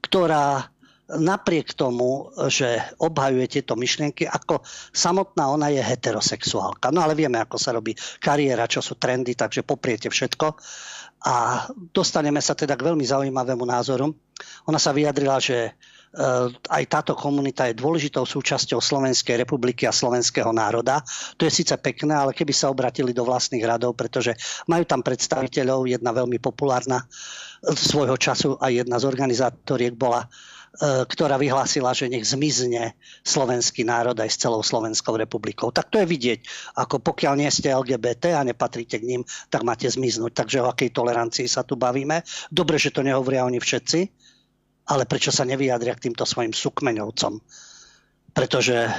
[0.00, 0.72] ktorá
[1.04, 4.64] napriek tomu, že obhajuje tieto myšlienky, ako
[4.96, 6.88] samotná ona je heterosexuálka.
[6.88, 7.92] No ale vieme, ako sa robí
[8.24, 10.56] kariéra, čo sú trendy, takže popriete všetko.
[11.24, 14.12] A dostaneme sa teda k veľmi zaujímavému názoru.
[14.68, 15.72] Ona sa vyjadrila, že
[16.14, 21.02] Eh, aj táto komunita je dôležitou súčasťou Slovenskej republiky a slovenského národa.
[21.34, 24.38] To je síce pekné, ale keby sa obratili do vlastných radov, pretože
[24.70, 27.02] majú tam predstaviteľov, jedna veľmi populárna
[27.66, 30.22] svojho času a jedna z organizátoriek bola
[30.82, 35.70] ktorá vyhlásila, že nech zmizne slovenský národ aj s celou Slovenskou republikou.
[35.70, 36.40] Tak to je vidieť,
[36.74, 39.22] ako pokiaľ nie ste LGBT a nepatríte k ním,
[39.54, 40.34] tak máte zmiznúť.
[40.34, 42.26] Takže o akej tolerancii sa tu bavíme.
[42.50, 44.00] Dobre, že to nehovoria oni všetci,
[44.90, 47.38] ale prečo sa nevyjadria k týmto svojim sukmeňovcom?
[48.34, 48.90] Pretože e,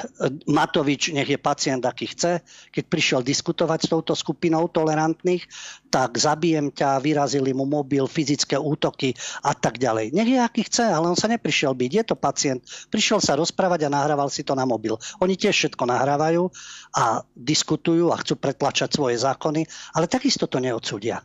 [0.48, 2.39] Matovič, nech je pacient, aký chce,
[2.71, 5.43] keď prišiel diskutovať s touto skupinou tolerantných,
[5.91, 9.12] tak zabijem ťa, vyrazili mu mobil, fyzické útoky
[9.43, 10.15] a tak ďalej.
[10.15, 12.63] Nech je aký chce, ale on sa neprišiel byť, je to pacient.
[12.88, 14.95] Prišiel sa rozprávať a nahrával si to na mobil.
[15.19, 16.48] Oni tiež všetko nahrávajú
[16.95, 19.67] a diskutujú a chcú pretlačať svoje zákony,
[20.00, 21.19] ale takisto to neodsúdia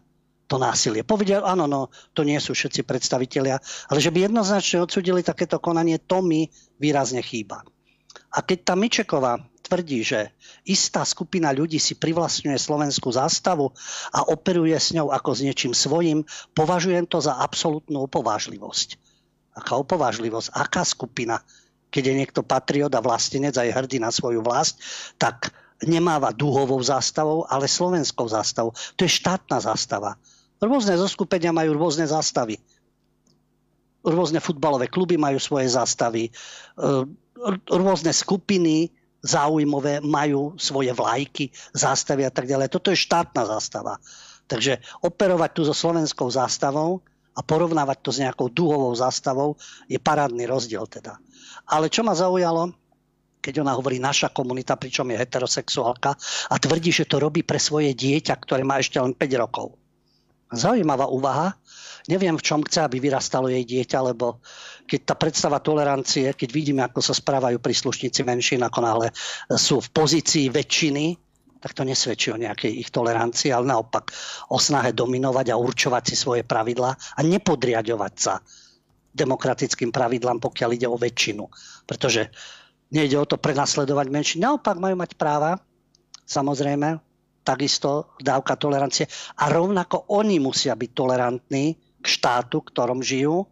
[0.50, 1.06] to násilie.
[1.06, 6.02] Povedia, áno, no, to nie sú všetci predstavitelia, ale že by jednoznačne odsudili takéto konanie,
[6.02, 6.50] to mi
[6.82, 7.62] výrazne chýba.
[8.30, 10.34] A keď tá Mičeková tvrdí, že
[10.66, 13.70] istá skupina ľudí si privlastňuje slovenskú zástavu
[14.10, 18.98] a operuje s ňou ako s niečím svojim, považujem to za absolútnu opovážlivosť.
[19.54, 20.54] Aká opovážlivosť?
[20.54, 21.42] Aká skupina?
[21.90, 24.78] Keď je niekto patriot a vlastenec a je hrdý na svoju vlast,
[25.18, 25.50] tak
[25.82, 28.70] nemáva dúhovou zástavou, ale slovenskou zástavou.
[28.94, 30.14] To je štátna zástava.
[30.60, 32.60] Rôzne zoskupenia majú rôzne zástavy.
[34.06, 36.30] Rôzne futbalové kluby majú svoje zástavy.
[37.68, 42.72] Rôzne skupiny záujmové majú svoje vlajky, zástavy a tak ďalej.
[42.72, 44.00] Toto je štátna zástava.
[44.48, 47.04] Takže operovať tu so slovenskou zástavou
[47.36, 49.54] a porovnávať to s nejakou dúhovou zástavou
[49.86, 51.20] je parádny rozdiel teda.
[51.70, 52.74] Ale čo ma zaujalo,
[53.40, 56.12] keď ona hovorí naša komunita, pričom je heterosexuálka
[56.52, 59.80] a tvrdí, že to robí pre svoje dieťa, ktoré má ešte len 5 rokov.
[60.50, 61.54] Zaujímavá úvaha.
[62.10, 64.42] Neviem, v čom chce, aby vyrastalo jej dieťa, lebo
[64.90, 69.08] keď tá predstava tolerancie, keď vidíme, ako sa správajú príslušníci menšín, ako náhle
[69.54, 71.14] sú v pozícii väčšiny,
[71.62, 74.10] tak to nesvedčí o nejakej ich tolerancii, ale naopak
[74.50, 78.42] o snahe dominovať a určovať si svoje pravidlá a nepodriadovať sa
[79.14, 81.44] demokratickým pravidlám, pokiaľ ide o väčšinu.
[81.86, 82.32] Pretože
[82.90, 84.42] nejde o to prenasledovať menšiny.
[84.42, 85.60] Naopak majú mať práva,
[86.26, 86.98] samozrejme,
[87.46, 89.06] takisto dávka tolerancie.
[89.38, 93.44] A rovnako oni musia byť tolerantní k štátu, ktorom žijú,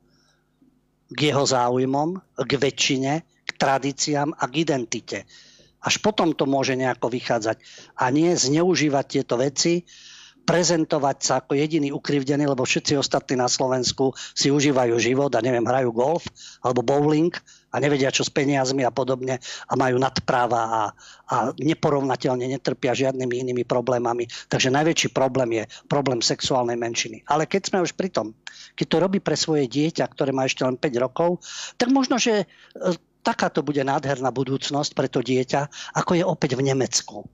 [1.09, 5.19] k jeho záujmom, k väčšine, k tradíciám a k identite.
[5.81, 7.57] Až potom to môže nejako vychádzať.
[7.97, 9.87] A nie zneužívať tieto veci,
[10.49, 15.65] prezentovať sa ako jediný ukrivdený, lebo všetci ostatní na Slovensku si užívajú život a neviem,
[15.65, 16.25] hrajú golf
[16.65, 17.37] alebo bowling
[17.69, 19.37] a nevedia, čo s peniazmi a podobne
[19.69, 20.83] a majú nadpráva a,
[21.29, 24.25] a neporovnateľne netrpia žiadnymi inými problémami.
[24.49, 27.29] Takže najväčší problém je problém sexuálnej menšiny.
[27.29, 28.33] Ale keď sme už pri tom,
[28.73, 31.45] keď to robí pre svoje dieťa, ktoré má ešte len 5 rokov,
[31.77, 32.47] tak možno, že e,
[33.21, 37.29] takáto bude nádherná budúcnosť pre to dieťa, ako je opäť v Nemecku.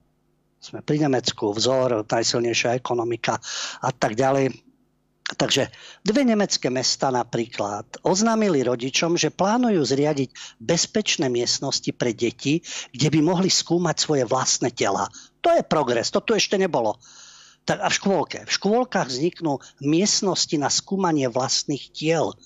[0.59, 3.37] Sme pri Nemecku, vzor, najsilnejšia ekonomika
[3.85, 4.64] a tak ďalej
[5.25, 5.73] Takže
[6.05, 12.61] dve nemecké mesta napríklad oznámili rodičom, že plánujú zriadiť bezpečné miestnosti pre deti,
[12.93, 15.09] kde by mohli skúmať svoje vlastné tela.
[15.41, 17.01] To je progres, to tu ešte nebolo.
[17.65, 18.39] Tak a v škôlke.
[18.45, 22.37] V škôlkach vzniknú miestnosti na skúmanie vlastných tiel.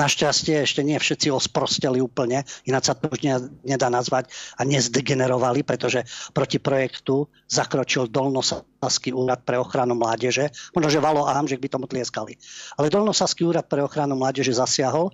[0.00, 3.20] Našťastie ešte nie všetci osprosteli úplne, ináč sa to už
[3.60, 10.48] nedá nazvať a nezdegenerovali, pretože proti projektu zakročil Dolnosaský úrad pre ochranu mládeže.
[10.72, 12.40] Možno, že Valo a Hamžek by tomu tlieskali.
[12.80, 15.12] Ale Dolnosaský úrad pre ochranu mládeže zasiahol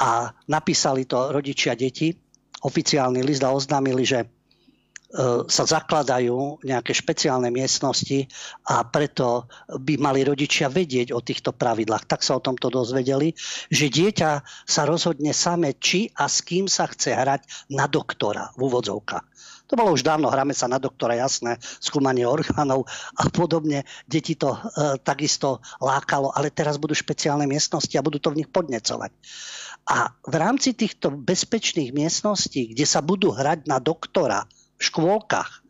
[0.00, 2.16] a napísali to rodičia deti,
[2.64, 4.24] oficiálny list a oznámili, že
[5.46, 8.26] sa zakladajú nejaké špeciálne miestnosti
[8.66, 12.10] a preto by mali rodičia vedieť o týchto pravidlách.
[12.10, 13.30] Tak sa o tomto dozvedeli,
[13.70, 14.30] že dieťa
[14.66, 19.24] sa rozhodne same, či a s kým sa chce hrať na doktora v úvodzovkách.
[19.72, 22.84] To bolo už dávno, hráme sa na doktora, jasné, skúmanie orgánov
[23.16, 23.88] a podobne.
[24.04, 24.60] Deti to e,
[25.00, 29.10] takisto lákalo, ale teraz budú špeciálne miestnosti a budú to v nich podnecovať.
[29.88, 34.44] A v rámci týchto bezpečných miestností, kde sa budú hrať na doktora,
[34.78, 35.64] škôlkach,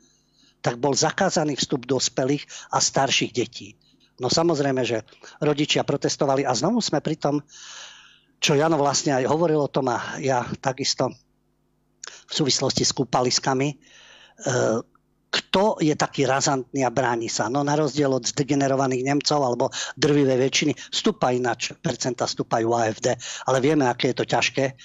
[0.65, 3.77] tak bol zakázaný vstup dospelých a starších detí.
[4.17, 5.05] No samozrejme, že
[5.43, 7.43] rodičia protestovali a znovu sme pri tom,
[8.39, 11.11] čo Jano vlastne aj hovoril o tom a ja takisto
[12.05, 13.77] v súvislosti s kúpaliskami, e,
[15.35, 17.51] kto je taký razantný a bráni sa.
[17.51, 23.19] No na rozdiel od zdegenerovaných Nemcov alebo drvivej väčšiny, stúpa ináč, percenta stúpajú AFD,
[23.51, 24.79] ale vieme, aké je to ťažké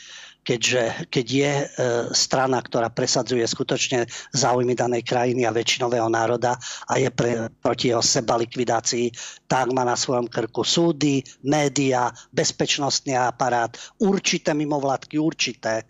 [0.50, 1.66] keďže keď je e,
[2.10, 6.58] strana, ktorá presadzuje skutočne záujmy danej krajiny a väčšinového národa
[6.90, 9.14] a je pre, proti jeho seba likvidácii,
[9.46, 15.86] tak má na svojom krku súdy, média, bezpečnostný aparát, určité mimovládky, určité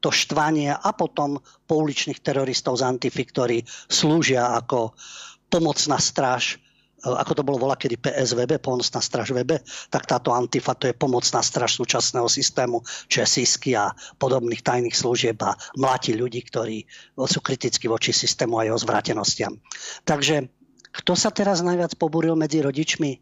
[0.00, 1.36] to štvanie a potom
[1.68, 3.58] pouličných teroristov z Antify, ktorí
[3.92, 4.96] slúžia ako
[5.52, 6.56] pomocná stráž
[7.02, 9.58] ako to bolo volá kedy PSVB, pomocná straž VB,
[9.90, 13.90] tak táto Antifa to je pomocná straž súčasného systému, SISky a
[14.22, 16.86] podobných tajných služieb a mláti ľudí, ktorí
[17.18, 19.58] sú kriticky voči systému a jeho zvratenostiam.
[20.06, 20.46] Takže
[20.92, 23.18] kto sa teraz najviac pobúril medzi rodičmi?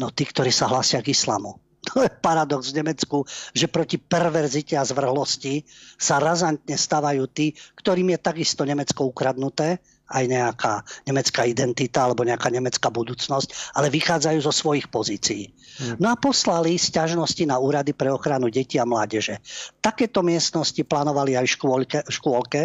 [0.00, 1.60] No tí, ktorí sa hlasia k islamu.
[1.92, 5.68] To je paradox v Nemecku, že proti perverzite a zvrhlosti
[6.00, 10.72] sa razantne stavajú tí, ktorým je takisto Nemecko ukradnuté, aj nejaká
[11.08, 15.48] nemecká identita alebo nejaká nemecká budúcnosť, ale vychádzajú zo svojich pozícií.
[15.80, 15.96] Hmm.
[15.96, 19.40] No a poslali sťažnosti na úrady pre ochranu detí a mládeže.
[19.80, 22.60] Takéto miestnosti plánovali aj v škôlke, v škôlke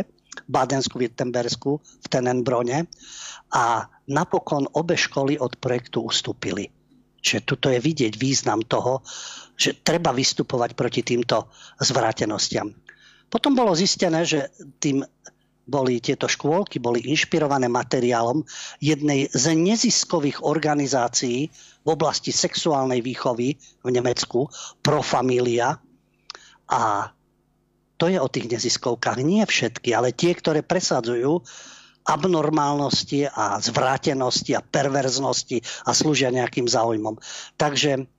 [0.45, 2.86] Badensku, Wittenbersku, v Tenenbrone
[3.56, 6.69] a napokon obe školy od projektu ustúpili.
[7.19, 9.04] Čiže tuto je vidieť význam toho,
[9.60, 11.52] že treba vystupovať proti týmto
[11.84, 12.71] zvratenostiam.
[13.28, 14.49] Potom bolo zistené, že
[14.80, 15.04] tým
[15.70, 18.42] boli tieto škôlky, boli inšpirované materiálom
[18.82, 21.54] jednej z neziskových organizácií
[21.86, 23.56] v oblasti sexuálnej výchovy
[23.86, 24.50] v Nemecku,
[24.82, 25.78] Pro Familia.
[26.74, 27.14] A
[28.02, 29.22] to je o tých neziskovkách.
[29.22, 31.46] Nie všetky, ale tie, ktoré presadzujú
[32.10, 37.22] abnormálnosti a zvrátenosti a perverznosti a slúžia nejakým záujmom.
[37.54, 38.10] Takže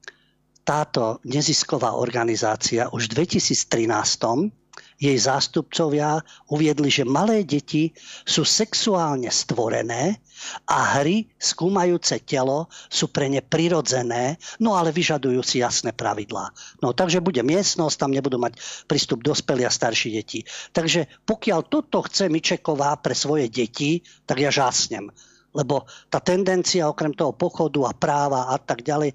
[0.63, 4.60] táto nezisková organizácia už v 2013
[5.01, 6.21] jej zástupcovia
[6.53, 7.97] uviedli, že malé deti
[8.29, 10.21] sú sexuálne stvorené
[10.69, 16.53] a hry skúmajúce telo sú pre ne prirodzené, no ale vyžadujú si jasné pravidlá.
[16.85, 20.45] No takže bude miestnosť, tam nebudú mať prístup dospelí a starší deti.
[20.77, 25.09] Takže pokiaľ toto chce Mičeková pre svoje deti, tak ja žásnem
[25.51, 29.11] lebo tá tendencia okrem toho pochodu a práva a tak ďalej,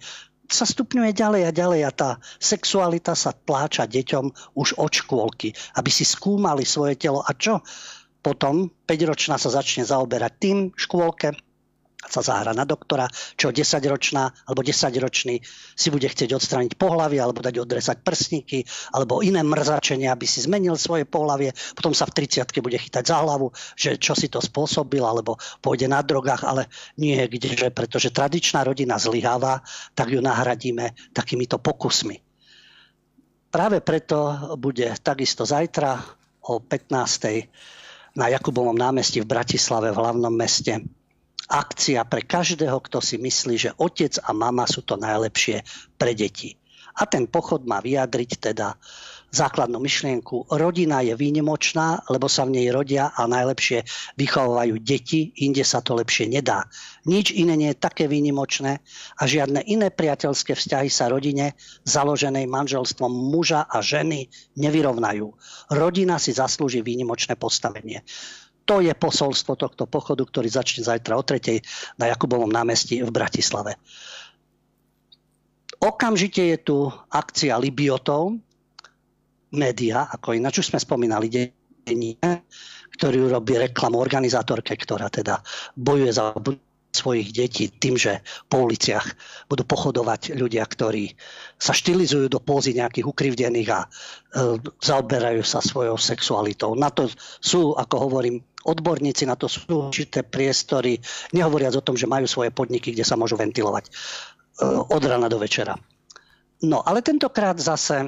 [0.50, 2.10] sa stupňuje ďalej a ďalej a tá
[2.42, 7.22] sexualita sa tláča deťom už od škôlky, aby si skúmali svoje telo.
[7.22, 7.62] A čo?
[8.26, 11.38] Potom 5-ročná sa začne zaoberať tým škôlke,
[12.06, 15.42] sa zahra na doktora, čo 10-ročná alebo 10-ročný
[15.76, 18.64] si bude chcieť odstrániť pohlavie alebo dať odrezať prsníky
[18.94, 21.52] alebo iné mrzačenie, aby si zmenil svoje pohlavie.
[21.74, 25.90] Potom sa v 30 bude chytať za hlavu, že čo si to spôsobil alebo pôjde
[25.90, 26.70] na drogách, ale
[27.02, 29.66] nie kdeže, pretože tradičná rodina zlyháva,
[29.98, 32.22] tak ju nahradíme takýmito pokusmi.
[33.50, 35.96] Práve preto bude takisto zajtra
[36.44, 38.20] o 15.
[38.20, 40.84] na Jakubovom námestí v Bratislave v hlavnom meste
[41.46, 45.62] akcia pre každého, kto si myslí, že otec a mama sú to najlepšie
[45.96, 46.58] pre deti.
[46.96, 48.80] A ten pochod má vyjadriť teda
[49.36, 50.48] základnú myšlienku.
[50.48, 53.84] Rodina je výnimočná, lebo sa v nej rodia a najlepšie
[54.16, 56.64] vychovajú deti, inde sa to lepšie nedá.
[57.04, 58.80] Nič iné nie je také výnimočné
[59.20, 65.36] a žiadne iné priateľské vzťahy sa rodine, založenej manželstvom muža a ženy, nevyrovnajú.
[65.76, 68.08] Rodina si zaslúži výnimočné postavenie.
[68.66, 71.62] To je posolstvo tohto pochodu, ktorý začne zajtra o tretej
[72.02, 73.78] na Jakubovom námestí v Bratislave.
[75.78, 76.78] Okamžite je tu
[77.14, 78.42] akcia Libiotov,
[79.54, 82.18] média, ako ináč už sme spomínali, denní,
[82.98, 85.40] ktorý robí reklamu organizátorke, ktorá teda
[85.78, 86.34] bojuje za
[86.96, 89.04] svojich detí tým, že po uliciach
[89.52, 91.12] budú pochodovať ľudia, ktorí
[91.60, 93.88] sa štilizujú do pózy nejakých ukrivdených a e,
[94.80, 96.72] zaoberajú sa svojou sexualitou.
[96.80, 97.12] Na to
[97.44, 100.98] sú, ako hovorím, odborníci, na to sú určité priestory,
[101.36, 103.92] nehovoriac o tom, že majú svoje podniky, kde sa môžu ventilovať e,
[104.72, 105.76] od rana do večera.
[106.64, 108.08] No, ale tentokrát zase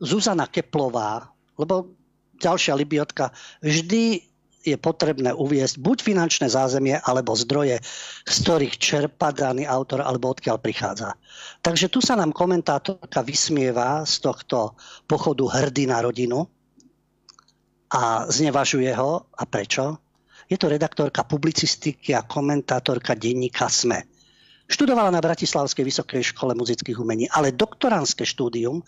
[0.00, 1.30] Zuzana Keplová,
[1.60, 1.94] lebo
[2.42, 3.30] ďalšia libiotka,
[3.62, 4.31] vždy
[4.62, 7.82] je potrebné uviesť buď finančné zázemie, alebo zdroje,
[8.26, 11.18] z ktorých čerpa daný autor, alebo odkiaľ prichádza.
[11.60, 14.78] Takže tu sa nám komentátorka vysmieva z tohto
[15.10, 16.46] pochodu hrdý na rodinu
[17.90, 19.26] a znevažuje ho.
[19.34, 19.98] A prečo?
[20.46, 24.06] Je to redaktorka publicistiky a komentátorka denníka SME.
[24.72, 28.80] Študovala na Bratislavskej vysokej škole muzických umení, ale doktoránske štúdium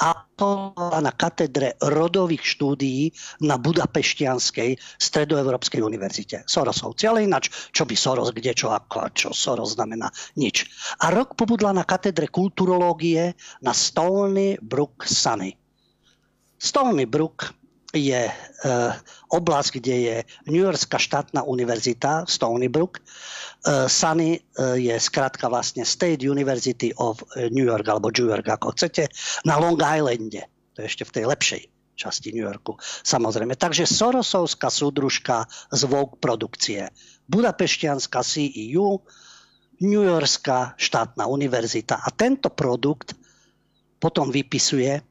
[0.00, 3.12] absolvovala na katedre rodových štúdií
[3.44, 6.48] na Budapeštianskej stredoevropskej univerzite.
[6.48, 10.08] Sorosovci, ale ináč, čo by Soros, kde, čo, ako, čo Soros znamená,
[10.40, 10.64] nič.
[11.04, 15.52] A rok pobudla na katedre kulturológie na Stony Brook Sunny.
[16.56, 17.59] Stony Brook
[17.90, 18.34] je e,
[19.34, 20.16] oblasť, kde je
[20.46, 23.02] New Yorkská štátna univerzita Stony Brook
[23.60, 28.48] Uh, Sunny uh, je skratka vlastne State University of eh, New York, alebo New York,
[28.48, 29.12] ako chcete,
[29.44, 30.48] na Long Islande.
[30.72, 31.62] To je ešte v tej lepšej
[31.92, 32.80] časti New Yorku.
[33.04, 33.60] Samozrejme.
[33.60, 36.88] Takže Sorosovská súdružka z Vogue produkcie.
[37.28, 39.04] Budapeštianská CEU,
[39.84, 42.00] New Yorkská štátna univerzita.
[42.00, 43.12] A tento produkt
[44.00, 45.04] potom vypisuje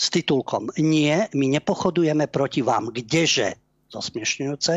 [0.00, 2.88] s titulkom Nie, my nepochodujeme proti vám.
[2.88, 3.60] Kdeže?
[3.90, 4.72] zosmiešňujúce.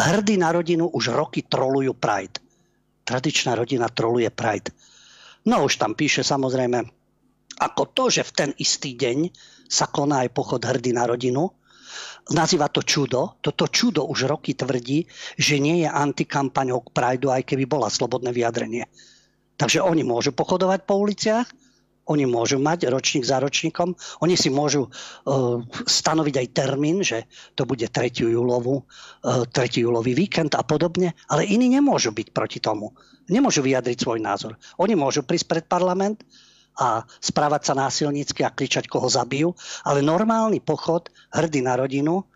[0.00, 2.40] Hrdí na rodinu už roky trolujú Pride.
[3.04, 4.72] Tradičná rodina troluje Pride.
[5.44, 6.80] No už tam píše samozrejme,
[7.60, 9.28] ako to, že v ten istý deň
[9.68, 11.52] sa koná aj pochod hrdý na rodinu,
[12.32, 13.36] nazýva to čudo.
[13.44, 15.04] Toto čudo už roky tvrdí,
[15.36, 18.88] že nie je antikampaňou k Prideu, aj keby bola slobodné vyjadrenie.
[19.54, 21.46] Takže oni môžu pochodovať po uliciach,
[22.04, 27.24] oni môžu mať ročník za ročníkom, oni si môžu uh, stanoviť aj termín, že
[27.56, 28.12] to bude 3.
[28.28, 29.84] júlovú, uh, 3.
[29.84, 32.92] júlový víkend a podobne, ale iní nemôžu byť proti tomu.
[33.32, 34.60] Nemôžu vyjadriť svoj názor.
[34.76, 36.20] Oni môžu prísť pred parlament
[36.76, 39.54] a správať sa násilnícky a kričať, koho zabijú,
[39.86, 42.26] ale normálny pochod, hrdý na rodinu,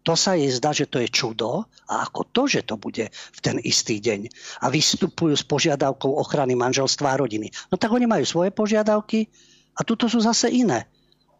[0.00, 3.38] to sa jej zdá, že to je čudo a ako to, že to bude v
[3.44, 4.32] ten istý deň.
[4.64, 7.52] A vystupujú s požiadavkou ochrany manželstva a rodiny.
[7.68, 9.28] No tak oni majú svoje požiadavky
[9.76, 10.88] a tuto sú zase iné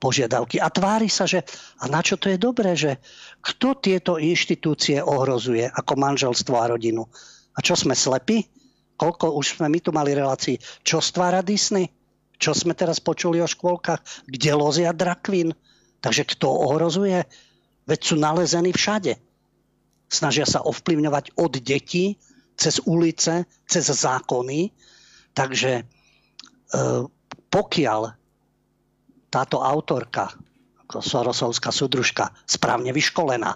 [0.01, 0.61] požiadavky.
[0.61, 1.45] A tvári sa, že
[1.81, 3.01] a na čo to je dobré, že
[3.41, 7.09] kto tieto inštitúcie ohrozuje ako manželstvo a rodinu.
[7.57, 8.45] A čo sme slepí?
[9.01, 10.61] Koľko už sme my tu mali relácií?
[10.85, 11.89] Čo stvára Disney?
[12.41, 14.29] Čo sme teraz počuli o škôlkach?
[14.29, 15.53] Kde lozia drakvín?
[16.01, 17.25] Takže kto ohrozuje?
[17.89, 19.17] Veď sú nalezení všade.
[20.11, 22.19] Snažia sa ovplyvňovať od detí,
[22.61, 24.69] cez ulice, cez zákony.
[25.33, 25.83] Takže e,
[27.49, 28.01] pokiaľ
[29.31, 30.35] táto autorka,
[30.91, 33.55] Sorosovská súdružka, správne vyškolená,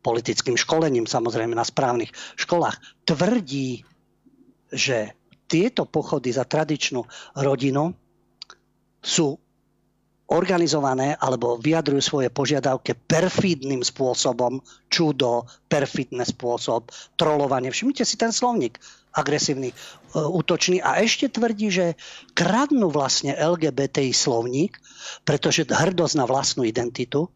[0.00, 2.08] politickým školením samozrejme na správnych
[2.40, 3.84] školách, tvrdí,
[4.72, 5.12] že
[5.44, 7.04] tieto pochody za tradičnú
[7.36, 7.92] rodinu
[9.04, 9.36] sú
[10.32, 16.88] organizované alebo vyjadrujú svoje požiadavky perfidným spôsobom, čudo, perfidný spôsob,
[17.20, 17.68] trolovanie.
[17.68, 18.80] Všimnite si ten slovník
[19.12, 19.74] agresívny, e,
[20.16, 21.86] útočný a ešte tvrdí, že
[22.32, 24.80] kradnú vlastne LGBTI slovník,
[25.28, 27.28] pretože hrdosť na vlastnú identitu,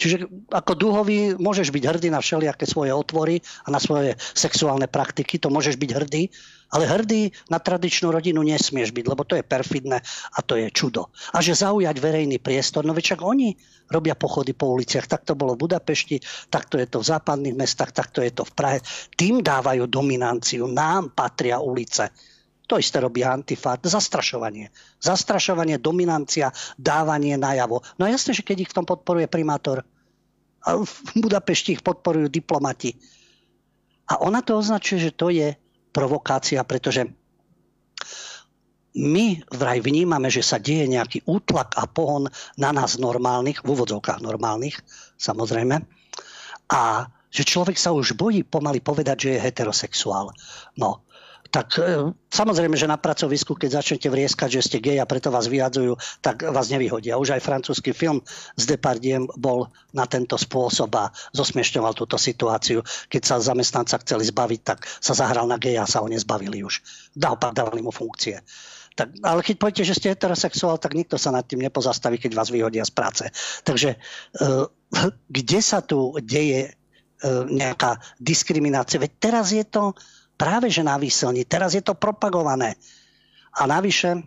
[0.00, 5.36] Čiže ako duhový môžeš byť hrdý na všelijaké svoje otvory a na svoje sexuálne praktiky,
[5.36, 6.32] to môžeš byť hrdý,
[6.72, 10.00] ale hrdý na tradičnú rodinu nesmieš byť, lebo to je perfidné
[10.32, 11.12] a to je čudo.
[11.36, 13.52] A že zaujať verejný priestor, no však oni
[13.90, 15.10] robia pochody po uliciach.
[15.10, 18.54] Tak to bolo v Budapešti, takto je to v západných mestách, takto je to v
[18.54, 18.78] Prahe.
[19.18, 22.08] Tým dávajú dominanciu, nám patria ulice.
[22.70, 24.70] To isté robí Antifa, zastrašovanie.
[25.02, 27.82] Zastrašovanie, dominancia, dávanie najavo.
[27.98, 29.82] No jasne, že keď ich v tom podporuje primátor,
[30.60, 32.92] a v Budapešti ich podporujú diplomati.
[34.12, 35.56] A ona to označuje, že to je
[35.90, 37.08] provokácia, pretože
[38.90, 42.26] my vraj vnímame, že sa deje nejaký útlak a pohon
[42.58, 44.82] na nás normálnych, v úvodzovkách normálnych,
[45.14, 45.78] samozrejme,
[46.70, 46.82] a
[47.30, 50.34] že človek sa už bojí pomaly povedať, že je heterosexuál.
[50.74, 51.06] No,
[51.50, 55.50] tak e, samozrejme, že na pracovisku, keď začnete vrieskať, že ste gej a preto vás
[55.50, 57.18] vyhadzujú, tak vás nevyhodia.
[57.18, 58.22] Už aj francúzsky film
[58.54, 62.86] s Depardiem bol na tento spôsob a zosmiešťoval túto situáciu.
[63.10, 66.80] Keď sa zamestnanca chceli zbaviť, tak sa zahral na geja a sa ho nezbavili už.
[67.18, 68.38] Naopak dávali mu funkcie.
[68.94, 72.50] Tak, ale keď poviete, že ste heterosexuál, tak nikto sa nad tým nepozastaví, keď vás
[72.50, 73.24] vyhodia z práce.
[73.62, 74.66] Takže uh,
[75.30, 79.00] kde sa tu deje uh, nejaká diskriminácia?
[79.00, 79.94] Veď teraz je to
[80.40, 81.44] práve že na výselni.
[81.44, 82.80] Teraz je to propagované.
[83.52, 84.24] A navyše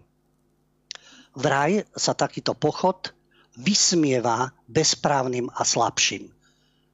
[1.34, 3.10] vraj sa takýto pochod
[3.58, 6.30] vysmieva bezprávnym a slabším.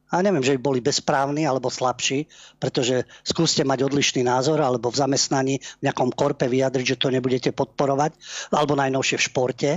[0.09, 2.25] A neviem, že by boli bezprávni alebo slabší,
[2.57, 7.53] pretože skúste mať odlišný názor alebo v zamestnaní v nejakom korpe vyjadriť, že to nebudete
[7.53, 8.17] podporovať,
[8.49, 9.71] alebo najnovšie v športe,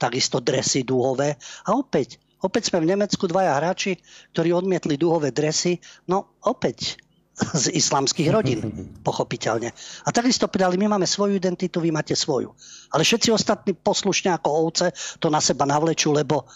[0.00, 1.36] takisto dresy dúhové.
[1.68, 4.00] A opäť, opäť sme v Nemecku dvaja hráči,
[4.32, 5.76] ktorí odmietli dúhové dresy.
[6.08, 6.96] No opäť,
[7.36, 8.60] z islamských rodín,
[9.08, 9.70] pochopiteľne.
[10.04, 12.56] A takisto pridali, my máme svoju identitu, vy máte svoju.
[12.92, 14.86] Ale všetci ostatní poslušne ako ovce
[15.20, 16.48] to na seba navlečú, lebo,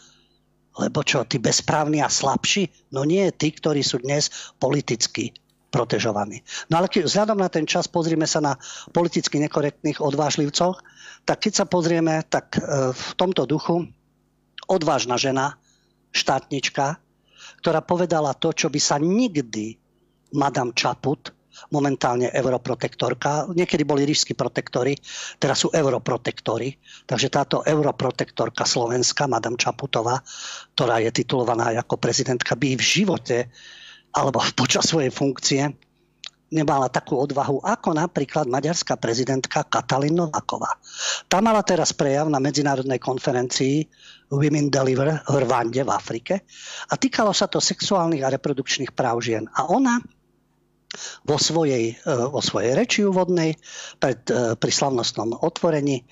[0.80, 2.92] lebo čo, tí bezprávni a slabší?
[2.96, 5.36] No nie, tí, ktorí sú dnes politicky
[5.70, 6.42] protežovaní.
[6.66, 8.58] No ale keď, vzhľadom na ten čas pozrieme sa na
[8.90, 10.82] politicky nekorektných odvážlivcoch,
[11.22, 13.86] tak keď sa pozrieme, tak e, v tomto duchu
[14.66, 15.60] odvážna žena,
[16.10, 16.98] štátnička,
[17.62, 19.78] ktorá povedala to, čo by sa nikdy
[20.34, 21.34] Madame Čaput,
[21.68, 23.52] momentálne europrotektorka.
[23.52, 24.96] Niekedy boli ríšsky protektory,
[25.36, 26.80] teraz sú europrotektory.
[27.04, 30.22] Takže táto europrotektorka Slovenska, Madame Čaputová,
[30.72, 33.38] ktorá je titulovaná ako prezidentka, by v živote
[34.14, 35.68] alebo počas svojej funkcie
[36.50, 40.82] nemala takú odvahu ako napríklad maďarská prezidentka Katalin Nováková.
[41.30, 43.86] Tá mala teraz prejav na medzinárodnej konferencii
[44.34, 46.42] Women Deliver v Rwande v Afrike
[46.90, 49.46] a týkalo sa to sexuálnych a reprodukčných práv žien.
[49.54, 50.02] A ona
[51.24, 53.54] vo svojej, e, vo svojej reči úvodnej
[54.02, 56.02] pred, e, pri slavnostnom otvorení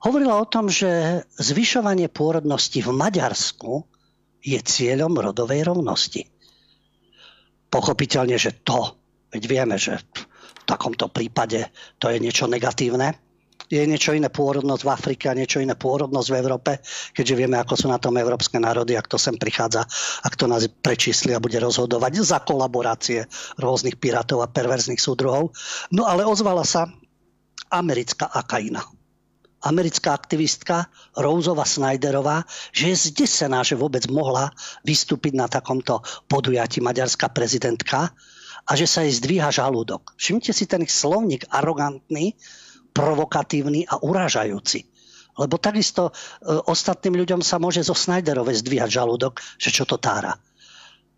[0.00, 3.84] hovorila o tom, že zvyšovanie pôrodnosti v Maďarsku
[4.40, 6.24] je cieľom rodovej rovnosti.
[7.68, 8.96] Pochopiteľne, že to,
[9.34, 11.68] veď vieme, že v takomto prípade
[12.00, 13.27] to je niečo negatívne,
[13.68, 16.72] je niečo iné pôrodnosť v Afrike a niečo iné pôrodnosť v Európe,
[17.12, 19.84] keďže vieme, ako sú na tom európske národy, ak to sem prichádza,
[20.24, 23.28] ak to nás prečísli a bude rozhodovať za kolaborácie
[23.60, 25.52] rôznych pirátov a perverzných súdruhov.
[25.92, 26.88] No ale ozvala sa
[27.68, 28.80] americká akaina
[29.64, 30.86] americká aktivistka
[31.18, 34.54] Rouzova Snyderová, že je zdesená, že vôbec mohla
[34.86, 35.98] vystúpiť na takomto
[36.30, 38.14] podujatí maďarská prezidentka
[38.68, 40.14] a že sa jej zdvíha žalúdok.
[40.20, 42.38] Všimnite si ten slovník arogantný,
[42.98, 44.90] provokatívny a urážajúci.
[45.38, 46.12] Lebo takisto e,
[46.66, 50.34] ostatným ľuďom sa môže zo Snyderovej zdvíhať žalúdok, že čo to tára.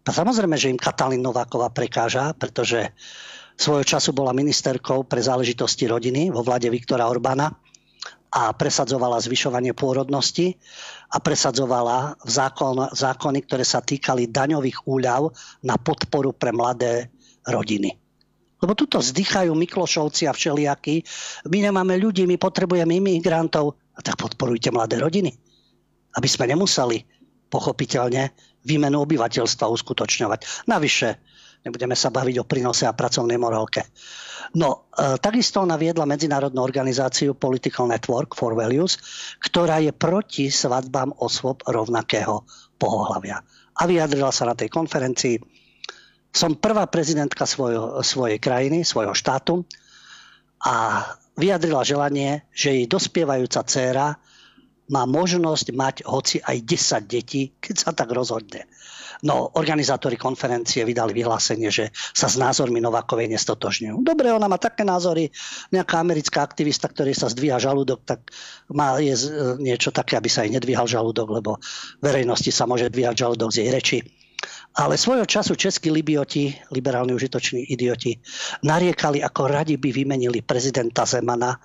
[0.05, 2.93] A samozrejme, že im Katalín Nováková prekáža, pretože
[3.57, 7.49] svojho času bola ministerkou pre záležitosti rodiny vo vlade Viktora Orbána
[8.31, 10.57] a presadzovala zvyšovanie pôrodnosti
[11.13, 15.33] a presadzovala zákon, zákony, ktoré sa týkali daňových úľav
[15.65, 17.11] na podporu pre mladé
[17.45, 18.10] rodiny.
[18.61, 21.03] Lebo tuto vzdychajú Miklošovci a všelijakí.
[21.49, 23.81] My nemáme ľudí, my potrebujeme imigrantov.
[23.97, 25.33] A tak podporujte mladé rodiny.
[26.17, 27.05] Aby sme nemuseli
[27.49, 28.31] pochopiteľne
[28.65, 30.69] výmenu obyvateľstva uskutočňovať.
[30.69, 31.09] Navyše,
[31.65, 33.89] nebudeme sa baviť o prínose a pracovnej morálke.
[34.57, 38.99] No, e, takisto ona viedla medzinárodnú organizáciu Political Network for Values,
[39.41, 42.45] ktorá je proti svadbám osôb rovnakého
[42.77, 43.41] pohľavia.
[43.81, 45.39] A vyjadrila sa na tej konferencii,
[46.31, 49.67] som prvá prezidentka svojho, svojej krajiny, svojho štátu
[50.63, 54.15] a vyjadrila želanie, že jej dospievajúca dcéra
[54.91, 58.67] má možnosť mať hoci aj 10 detí, keď sa tak rozhodne.
[59.21, 64.01] No, organizátori konferencie vydali vyhlásenie, že sa s názormi Novákovej nestotožňujú.
[64.01, 65.29] Dobre, ona má také názory,
[65.71, 68.33] nejaká americká aktivista, ktorý sa zdvíha žalúdok, tak
[68.73, 69.13] má je
[69.61, 71.61] niečo také, aby sa jej nedvíhal žalúdok, lebo
[72.01, 73.99] verejnosti sa môže dvíhať žalúdok z jej reči.
[74.71, 78.17] Ale svojho času českí libioti, liberálni užitoční idioti,
[78.65, 81.59] nariekali, ako radi by vymenili prezidenta Zemana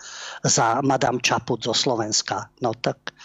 [0.43, 2.49] za Madame Čaput zo Slovenska.
[2.59, 3.15] No tak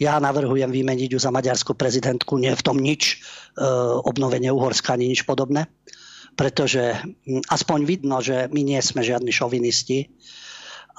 [0.00, 3.64] ja navrhujem vymeniť ju za maďarskú prezidentku, nie v tom nič, e,
[4.06, 5.68] obnovenie Uhorska ani nič podobné,
[6.36, 6.96] pretože
[7.52, 10.08] aspoň vidno, že my nie sme žiadni šovinisti,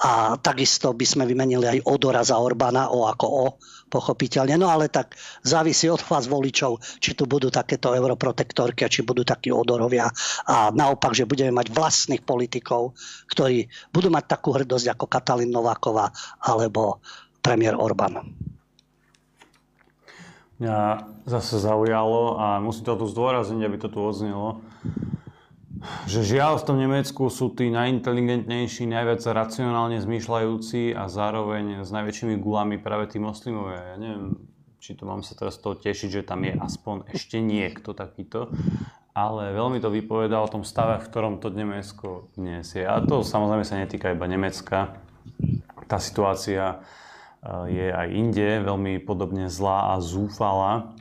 [0.02, 3.44] a takisto by sme vymenili aj Odora za Orbána, O ako O,
[3.92, 4.56] pochopiteľne.
[4.56, 9.52] No ale tak závisí od vás voličov, či tu budú takéto europrotektorky, či budú takí
[9.52, 10.08] Odorovia.
[10.48, 12.96] A naopak, že budeme mať vlastných politikov,
[13.28, 16.08] ktorí budú mať takú hrdosť ako Katalin Nováková
[16.40, 17.04] alebo
[17.44, 18.32] premiér Orbán.
[20.62, 20.78] Mňa
[21.26, 24.62] zase zaujalo a musím to tu zdôrazniť, aby to tu odznelo,
[26.06, 32.38] že žiaľ v tom Nemecku sú tí najinteligentnejší, najviac racionálne zmýšľajúci a zároveň s najväčšími
[32.38, 33.94] gulami práve tí moslimovia.
[33.94, 34.38] Ja neviem,
[34.82, 38.50] či to mám sa teraz toho tešiť, že tam je aspoň ešte niekto takýto,
[39.12, 42.82] ale veľmi to vypovedá o tom stave, v ktorom to Nemecko dnes je.
[42.82, 44.96] A to samozrejme sa netýka iba Nemecka.
[45.86, 50.96] Tá situácia eh, je aj inde veľmi podobne zlá a zúfala.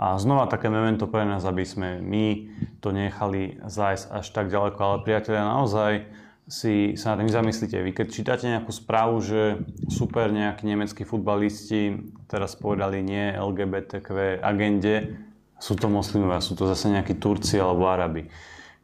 [0.00, 2.48] A znova také memento pre nás, aby sme my
[2.80, 4.80] to nechali zájsť až tak ďaleko.
[4.80, 6.08] Ale priatelia, naozaj
[6.48, 7.76] si sa na tým zamyslíte.
[7.84, 9.60] Vy keď čítate nejakú správu, že
[9.92, 15.20] super nejakí nemeckí futbalisti teraz povedali nie LGBTQ agende,
[15.60, 18.32] sú to moslimovia, sú to zase nejakí Turci alebo Arabi.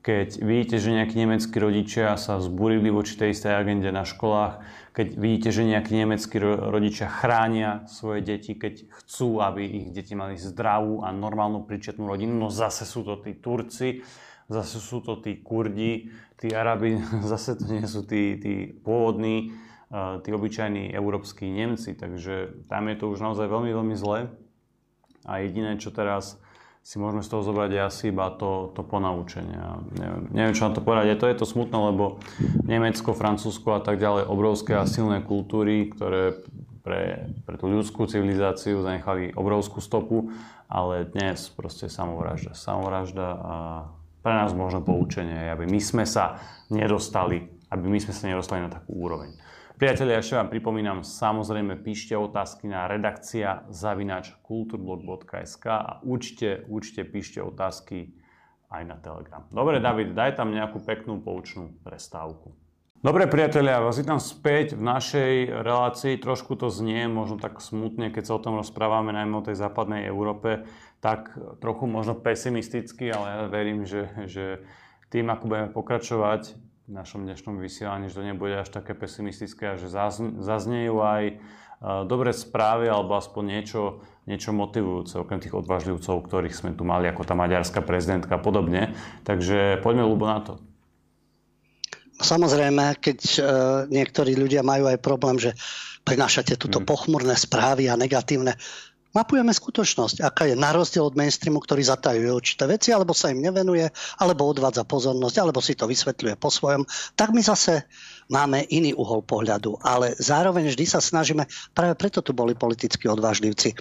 [0.05, 4.63] Keď vidíte, že nejakí nemeckí rodičia sa zburili voči tej istej agende na školách,
[4.97, 10.41] keď vidíte, že nejakí nemeckí rodičia chránia svoje deti, keď chcú, aby ich deti mali
[10.41, 14.01] zdravú a normálnu príčetnú rodinu, no zase sú to tí Turci,
[14.49, 16.09] zase sú to tí Kurdi,
[16.41, 16.97] tí Arabi,
[17.29, 19.53] zase to nie sú tí, tí pôvodní,
[20.25, 24.33] tí obyčajní európsky Nemci, takže tam je to už naozaj veľmi, veľmi zlé.
[25.29, 26.41] A jediné, čo teraz
[26.87, 29.59] si môžeme z toho zobrať asi iba to, to ponaučenie.
[29.99, 31.11] Neviem, neviem, čo na to povedať.
[31.11, 32.23] Je to, je to smutné, lebo
[32.63, 36.47] Nemecko, Francúzsko a tak ďalej, obrovské a silné kultúry, ktoré
[36.87, 40.31] pre, pre tú ľudskú civilizáciu zanechali obrovskú stopu,
[40.71, 42.55] ale dnes proste samovražda.
[42.55, 43.55] Samovražda a
[44.23, 46.39] pre nás možno poučenie, aby my sme sa
[46.71, 49.35] nedostali, aby my sme sa nedostali na takú úroveň.
[49.77, 57.45] Priatelia, ešte vám pripomínam, samozrejme píšte otázky na redakcia zavinač kulturblog.sk a určite, určite píšte
[57.45, 58.17] otázky
[58.73, 59.45] aj na Telegram.
[59.53, 62.57] Dobre, David, daj tam nejakú peknú poučnú prestávku.
[63.05, 66.25] Dobre, priatelia, vás vítam späť v našej relácii.
[66.25, 70.09] Trošku to znie možno tak smutne, keď sa o tom rozprávame, najmä o tej západnej
[70.09, 70.65] Európe,
[71.05, 74.65] tak trochu možno pesimisticky, ale ja verím, že, že
[75.13, 79.79] tým, ako budeme pokračovať v našom dnešnom vysielaní, že to nebude až také pesimistické a
[79.79, 79.91] že
[80.39, 81.35] zaznejú aj e,
[82.07, 87.27] dobré správy alebo aspoň niečo, niečo motivujúce, okrem tých odvážlivcov, ktorých sme tu mali, ako
[87.27, 88.95] tá maďarská prezidentka a podobne.
[89.27, 90.53] Takže poďme ľubo na to.
[92.23, 93.45] Samozrejme, keď uh,
[93.91, 95.59] niektorí ľudia majú aj problém, že
[96.07, 96.87] prinášate túto hmm.
[96.87, 98.55] pochmurné správy a negatívne,
[99.17, 103.41] mapujeme skutočnosť, aká je na rozdiel od mainstreamu, ktorý zatajuje určité veci, alebo sa im
[103.41, 103.89] nevenuje,
[104.21, 106.85] alebo odvádza pozornosť, alebo si to vysvetľuje po svojom,
[107.17, 107.89] tak my zase
[108.29, 109.81] máme iný uhol pohľadu.
[109.81, 113.73] Ale zároveň vždy sa snažíme, práve preto tu boli politickí odvážlivci,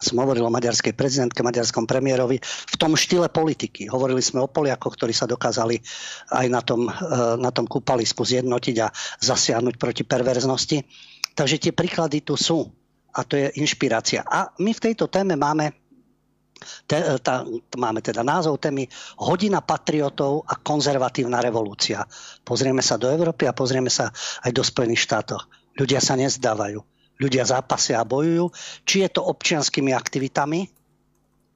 [0.00, 3.84] som hovoril o maďarskej prezidentke, maďarskom premiérovi, v tom štýle politiky.
[3.92, 5.76] Hovorili sme o Poliakoch, ktorí sa dokázali
[6.32, 6.94] aj na tom, eh,
[7.36, 8.88] na tom kúpalisku zjednotiť a
[9.20, 10.82] zasiahnuť proti perverznosti.
[11.36, 12.79] Takže tie príklady tu sú
[13.14, 14.22] a to je inšpirácia.
[14.22, 15.74] A my v tejto téme máme
[16.84, 17.44] te, tá,
[17.76, 18.84] máme teda názov témy
[19.16, 22.04] Hodina patriotov a konzervatívna revolúcia.
[22.44, 24.12] Pozrieme sa do Európy a pozrieme sa
[24.44, 25.40] aj do Spojených štátov.
[25.80, 26.80] Ľudia sa nezdávajú.
[27.20, 28.52] Ľudia zápasia a bojujú.
[28.84, 30.68] Či je to občianskými aktivitami,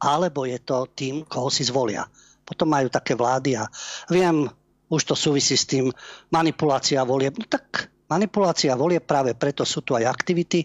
[0.01, 2.05] alebo je to tým, koho si zvolia.
[2.45, 3.65] Potom majú také vlády a
[4.13, 4.45] viem,
[4.93, 5.89] už to súvisí s tým
[6.29, 7.41] manipulácia volieb.
[7.41, 10.63] No tak manipulácia volieb práve preto sú tu aj aktivity,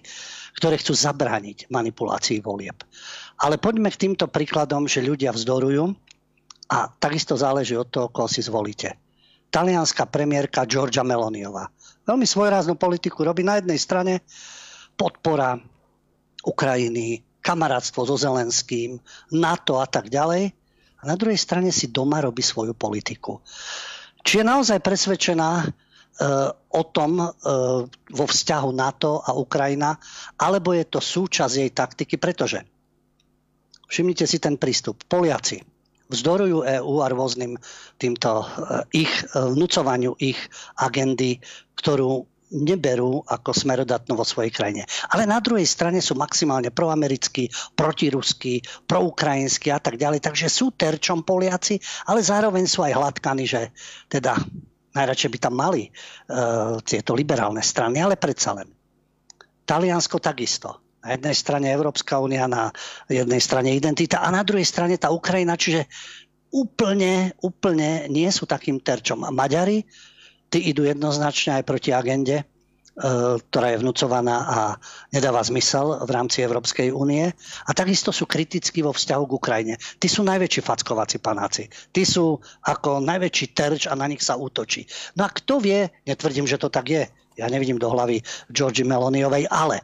[0.61, 2.77] ktoré chcú zabrániť manipulácii volieb.
[3.41, 5.97] Ale poďme k týmto príkladom, že ľudia vzdorujú
[6.69, 8.93] a takisto záleží od toho, koho si zvolíte.
[9.49, 11.73] Talianská premiérka Georgia Meloniová.
[12.05, 14.13] Veľmi svojráznú politiku robí na jednej strane
[14.93, 15.57] podpora
[16.45, 19.01] Ukrajiny, kamarátstvo so Zelenským,
[19.33, 20.53] NATO a tak ďalej.
[20.99, 23.39] A na druhej strane si doma robí svoju politiku.
[24.21, 25.63] Či je naozaj presvedčená,
[26.69, 27.29] o tom eh,
[27.89, 29.95] vo vzťahu NATO a Ukrajina,
[30.35, 32.61] alebo je to súčasť jej taktiky, pretože
[33.87, 35.01] všimnite si ten prístup.
[35.07, 35.63] Poliaci
[36.09, 37.55] vzdorujú EÚ a rôznym
[37.95, 40.39] týmto eh, ich vnúcovaniu ich
[40.75, 41.39] agendy,
[41.79, 44.83] ktorú neberú ako smerodatno vo svojej krajine.
[45.13, 47.45] Ale na druhej strane sú maximálne proamerickí,
[47.77, 50.25] protiruskí, proukrajinskí a tak ďalej.
[50.25, 51.77] Takže sú terčom Poliaci,
[52.09, 53.69] ale zároveň sú aj hladkaní, že
[54.09, 54.33] teda
[54.89, 58.69] Najradšej by tam mali uh, tieto liberálne strany, ale predsa len.
[59.65, 60.81] Taliansko takisto.
[60.99, 62.73] Na jednej strane Európska únia, na
[63.07, 65.87] jednej strane identita a na druhej strane tá Ukrajina, čiže
[66.51, 69.23] úplne, úplne nie sú takým terčom.
[69.23, 69.85] A Maďari,
[70.49, 72.58] tí idú jednoznačne aj proti agende E,
[72.99, 74.59] ktorá je vnúcovaná a
[75.15, 77.31] nedáva zmysel v rámci Európskej únie.
[77.63, 79.75] A takisto sú kritickí vo vzťahu k Ukrajine.
[80.01, 81.71] Tí sú najväčší fackovací panáci.
[81.95, 82.35] Tí sú
[82.67, 84.83] ako najväčší terč a na nich sa útočí.
[85.15, 87.03] No a kto vie, netvrdím, že to tak je,
[87.39, 88.19] ja nevidím do hlavy
[88.51, 89.79] Georgi Meloniovej, ale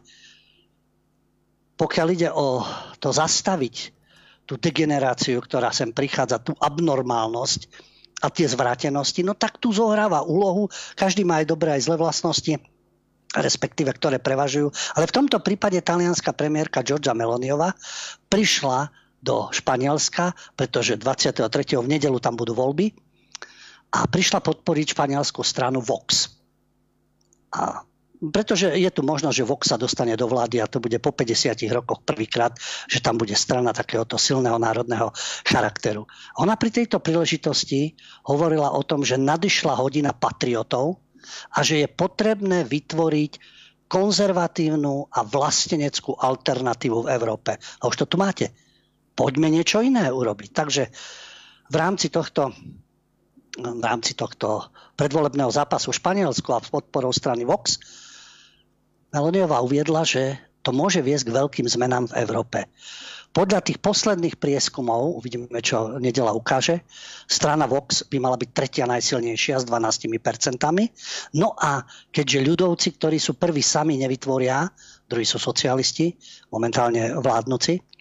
[1.80, 2.64] pokiaľ ide o
[3.00, 3.96] to zastaviť
[4.44, 7.94] tú degeneráciu, ktorá sem prichádza, tú abnormálnosť,
[8.24, 10.72] a tie zvrátenosti, no tak tu zohráva úlohu.
[10.96, 12.54] Každý má aj dobré, aj zlé vlastnosti
[13.36, 14.72] respektíve ktoré prevažujú.
[14.96, 17.76] Ale v tomto prípade talianská premiérka Georgia Meloniova
[18.32, 21.50] prišla do Španielska, pretože 23.
[21.82, 22.94] v nedelu tam budú voľby
[23.96, 26.36] a prišla podporiť španielskú stranu Vox.
[27.56, 31.12] A pretože je tu možnosť, že Vox sa dostane do vlády a to bude po
[31.12, 32.56] 50 rokoch prvýkrát,
[32.88, 35.12] že tam bude strana takéhoto silného národného
[35.44, 36.08] charakteru.
[36.40, 37.94] Ona pri tejto príležitosti
[38.26, 41.05] hovorila o tom, že nadišla hodina patriotov
[41.54, 43.32] a že je potrebné vytvoriť
[43.86, 47.56] konzervatívnu a vlasteneckú alternatívu v Európe.
[47.56, 48.50] A už to tu máte.
[49.14, 50.50] Poďme niečo iné urobiť.
[50.52, 50.84] Takže
[51.70, 52.52] v rámci tohto
[53.56, 54.68] v rámci tohto
[55.00, 57.80] predvolebného zápasu v Španielsku a v podporou strany Vox
[59.16, 62.68] Meloniová uviedla, že to môže viesť k veľkým zmenám v Európe.
[63.36, 66.88] Podľa tých posledných prieskumov, uvidíme, čo nedela ukáže,
[67.28, 70.56] strana Vox by mala byť tretia najsilnejšia s 12%.
[71.36, 71.84] No a
[72.16, 74.72] keďže ľudovci, ktorí sú prví sami nevytvoria,
[75.12, 76.16] druhí sú socialisti,
[76.48, 77.95] momentálne vládnuci,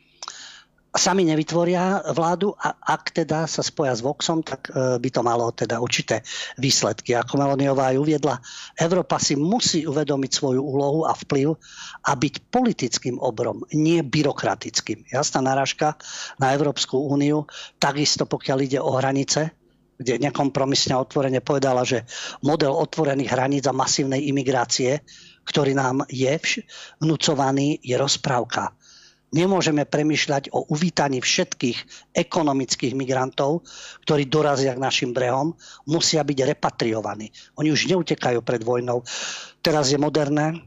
[0.95, 5.51] sami nevytvoria vládu a ak teda sa spoja s Voxom, tak e, by to malo
[5.51, 6.23] teda určité
[6.55, 7.19] výsledky.
[7.19, 8.39] Ako Meloniová aj uviedla,
[8.79, 11.51] Európa si musí uvedomiť svoju úlohu a vplyv
[12.07, 15.11] a byť politickým obrom, nie byrokratickým.
[15.11, 15.99] Jasná narážka
[16.39, 17.51] na Európsku úniu,
[17.83, 19.51] takisto pokiaľ ide o hranice,
[19.99, 22.07] kde nekompromisne otvorene povedala, že
[22.47, 25.03] model otvorených hraníc a masívnej imigrácie,
[25.43, 26.39] ktorý nám je
[27.03, 28.75] vnúcovaný, je rozprávka
[29.35, 33.67] Nemôžeme premyšľať o uvítaní všetkých ekonomických migrantov,
[34.07, 35.59] ktorí dorazia k našim brehom,
[35.91, 37.35] musia byť repatriovaní.
[37.59, 39.03] Oni už neutekajú pred vojnou.
[39.59, 40.63] Teraz je moderné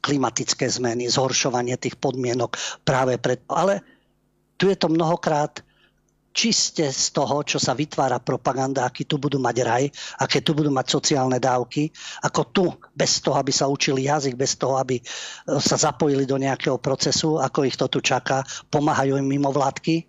[0.00, 2.56] klimatické zmeny, zhoršovanie tých podmienok
[2.88, 3.44] práve pred...
[3.52, 3.84] Ale
[4.56, 5.60] tu je to mnohokrát
[6.30, 9.84] čiste z toho, čo sa vytvára propaganda, aký tu budú mať raj,
[10.22, 11.90] aké tu budú mať sociálne dávky,
[12.22, 12.64] ako tu,
[12.94, 15.02] bez toho, aby sa učili jazyk, bez toho, aby e,
[15.58, 20.06] sa zapojili do nejakého procesu, ako ich to tu čaká, pomáhajú im mimovládky.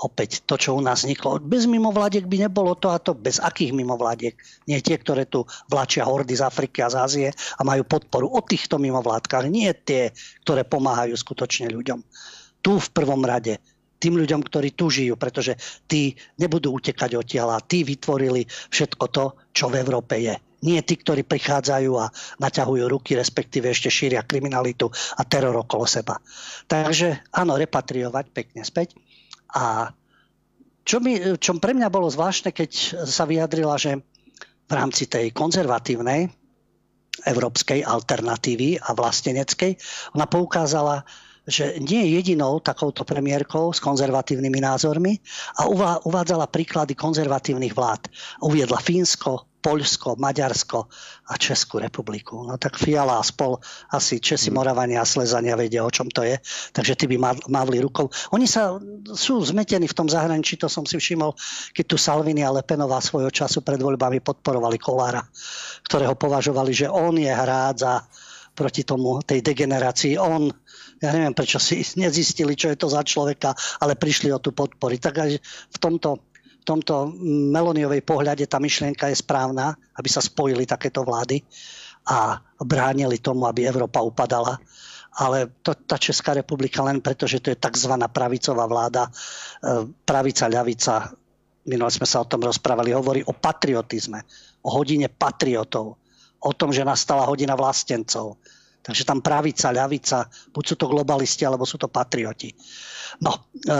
[0.00, 1.44] Opäť to, čo u nás vzniklo.
[1.44, 3.12] Bez mimovládiek by nebolo to a to.
[3.12, 4.32] Bez akých mimovládiek?
[4.64, 8.40] Nie tie, ktoré tu vlačia hordy z Afriky a z Ázie a majú podporu o
[8.40, 9.44] týchto mimovládkach.
[9.52, 12.00] Nie tie, ktoré pomáhajú skutočne ľuďom.
[12.64, 13.60] Tu v prvom rade
[14.00, 17.60] tým ľuďom, ktorí tu žijú, pretože tí nebudú utekať od tela.
[17.60, 20.34] Tí vytvorili všetko to, čo v Európe je.
[20.60, 26.20] Nie tí, ktorí prichádzajú a naťahujú ruky, respektíve ešte šíria kriminalitu a teror okolo seba.
[26.68, 28.96] Takže áno, repatriovať pekne späť.
[29.56, 29.92] A
[30.84, 32.70] čo, mi, čo pre mňa bolo zvláštne, keď
[33.08, 34.00] sa vyjadrila, že
[34.68, 36.28] v rámci tej konzervatívnej
[37.24, 39.76] európskej alternatívy a vlasteneckej,
[40.16, 41.04] ona poukázala
[41.50, 45.18] že nie je jedinou takouto premiérkou s konzervatívnymi názormi
[45.58, 45.66] a
[46.06, 48.06] uvádzala príklady konzervatívnych vlád.
[48.46, 50.88] Uviedla Fínsko, Poľsko, Maďarsko
[51.28, 52.48] a Českú republiku.
[52.48, 53.60] No tak Fiala a spol,
[53.92, 54.56] asi Česi, hmm.
[54.56, 56.40] Moravania a Slezania vedia, o čom to je,
[56.72, 57.20] takže tí by
[57.52, 58.08] mávli rukou.
[58.32, 58.80] Oni sa
[59.12, 61.36] sú zmetení v tom zahraničí, to som si všimol,
[61.76, 65.20] keď tu Salvini a Lepenová svojho času pred voľbami podporovali Kolára,
[65.84, 68.00] ktorého považovali, že on je hrádza
[68.56, 70.20] proti tomu, tej degenerácii.
[70.20, 70.50] On
[71.00, 75.00] ja neviem, prečo si nezistili, čo je to za človeka, ale prišli o tú podpory.
[75.00, 76.28] Tak aj v tomto,
[76.60, 81.40] tomto Meloniovej pohľade tá myšlienka je správna, aby sa spojili takéto vlády
[82.04, 84.60] a bránili tomu, aby Európa upadala.
[85.10, 87.92] Ale to, tá Česká republika len preto, že to je tzv.
[88.12, 89.10] pravicová vláda, e,
[90.06, 91.10] pravica, ľavica,
[91.66, 94.22] minule sme sa o tom rozprávali, hovorí o patriotizme,
[94.62, 95.98] o hodine patriotov,
[96.40, 98.38] o tom, že nastala hodina vlastencov
[98.80, 100.24] Takže tam pravica, ľavica,
[100.56, 102.56] buď sú to globalisti, alebo sú to patrioti.
[103.20, 103.78] No, e,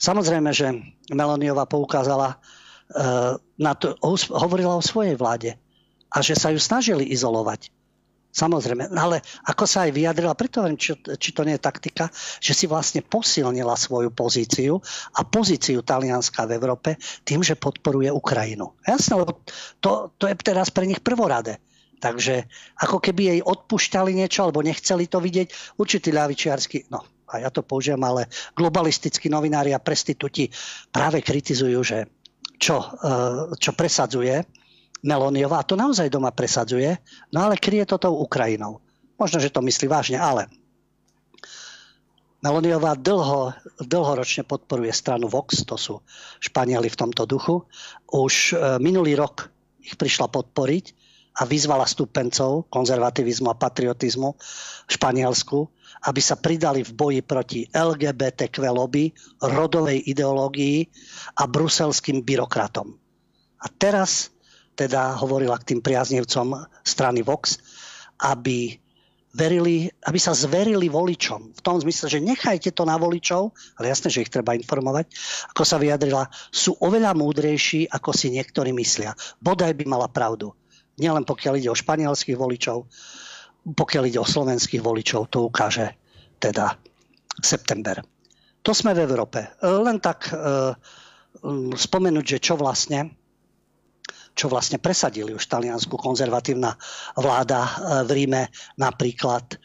[0.00, 0.72] samozrejme, že
[1.12, 2.36] Meloniová poukázala e,
[3.60, 4.00] na to,
[4.32, 5.60] hovorila o svojej vláde
[6.08, 7.68] a že sa ju snažili izolovať.
[8.30, 12.06] Samozrejme, ale ako sa aj vyjadrila, preto viem, či, či to nie je taktika,
[12.38, 14.78] že si vlastne posilnila svoju pozíciu
[15.18, 16.94] a pozíciu Talianska v Európe
[17.26, 18.78] tým, že podporuje Ukrajinu.
[18.86, 19.42] Jasné, lebo
[19.82, 21.58] to, to je teraz pre nich prvoradé.
[22.00, 22.48] Takže
[22.80, 27.62] ako keby jej odpúšťali niečo, alebo nechceli to vidieť, určitý ľavičiarsky, no a ja to
[27.62, 28.26] použijem, ale
[28.58, 30.50] globalistickí novinári a prestitúti
[30.90, 31.98] práve kritizujú, že
[32.58, 32.88] čo, e,
[33.54, 34.42] čo presadzuje
[35.06, 36.98] Meloniová, a to naozaj doma presadzuje,
[37.32, 38.82] no ale kryje to tou Ukrajinou.
[39.16, 40.50] Možno, že to myslí vážne, ale
[42.40, 43.52] Meloniová dlho,
[43.84, 46.00] dlhoročne podporuje stranu Vox, to sú
[46.40, 47.68] Španieli v tomto duchu.
[48.10, 50.99] Už e, minulý rok ich prišla podporiť
[51.38, 54.30] a vyzvala stupencov konzervativizmu a patriotizmu
[54.86, 55.58] v Španielsku,
[56.10, 60.88] aby sa pridali v boji proti LGBTQ lobby, rodovej ideológii
[61.38, 62.96] a bruselským byrokratom.
[63.60, 64.32] A teraz
[64.74, 67.60] teda hovorila k tým priaznivcom strany Vox,
[68.24, 68.80] aby
[69.36, 71.54] verili, aby sa zverili voličom.
[71.54, 75.06] V tom zmysle, že nechajte to na voličov, ale jasné, že ich treba informovať,
[75.54, 79.14] ako sa vyjadrila, sú oveľa múdrejší, ako si niektorí myslia.
[79.38, 80.50] Bodaj by mala pravdu.
[81.00, 82.84] Nielen pokiaľ ide o španielských voličov,
[83.72, 85.96] pokiaľ ide o slovenských voličov, to ukáže
[86.36, 86.76] teda
[87.40, 88.04] september.
[88.60, 89.40] To sme v Európe.
[89.64, 90.32] Len tak e,
[91.72, 93.16] spomenúť, že čo vlastne
[94.30, 96.76] čo vlastne presadili už taliansku konzervatívna
[97.18, 97.70] vláda e,
[98.06, 98.42] v Ríme
[98.78, 99.56] napríklad e,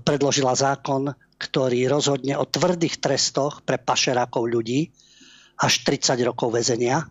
[0.00, 4.88] predložila zákon, ktorý rozhodne o tvrdých trestoch pre pašerákov ľudí
[5.60, 7.06] až 30 rokov väzenia,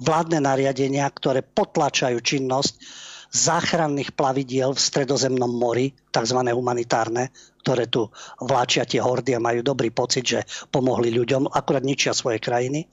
[0.00, 2.74] vládne nariadenia, ktoré potlačajú činnosť
[3.36, 6.38] záchranných plavidiel v stredozemnom mori, tzv.
[6.40, 8.06] humanitárne, ktoré tu
[8.38, 10.40] vláčia tie hordy a majú dobrý pocit, že
[10.70, 12.86] pomohli ľuďom, akurát ničia svoje krajiny.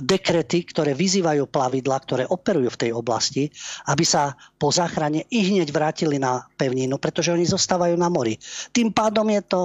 [0.00, 3.52] Dekrety, ktoré vyzývajú plavidla, ktoré operujú v tej oblasti,
[3.92, 8.40] aby sa po záchrane i hneď vrátili na pevninu, pretože oni zostávajú na mori.
[8.72, 9.62] Tým pádom je to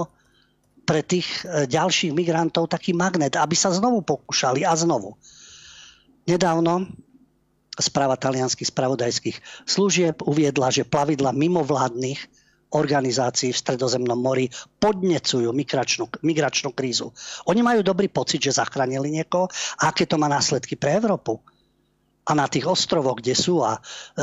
[0.82, 5.16] pre tých e, ďalších migrantov taký magnet, aby sa znovu pokúšali a znovu.
[6.32, 6.88] Nedávno
[7.76, 12.24] správa talianských spravodajských služieb uviedla, že plavidla mimovládnych
[12.72, 14.48] organizácií v Stredozemnom mori
[14.80, 17.12] podnecujú migračnú, migračnú krízu.
[17.44, 21.36] Oni majú dobrý pocit, že zachránili niekoho a aké to má následky pre Európu.
[22.24, 23.76] A na tých ostrovoch, kde sú a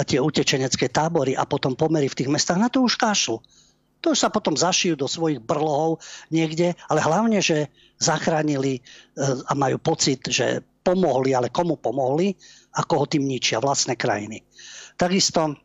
[0.09, 3.37] tie utečenecké tábory a potom pomery v tých mestách, na to už kašľú.
[4.01, 6.01] To už sa potom zašijú do svojich brlohov
[6.33, 8.81] niekde, ale hlavne, že zachránili e,
[9.43, 12.33] a majú pocit, že pomohli, ale komu pomohli
[12.75, 14.43] a koho tým ničia, vlastné krajiny.
[14.99, 15.55] Takisto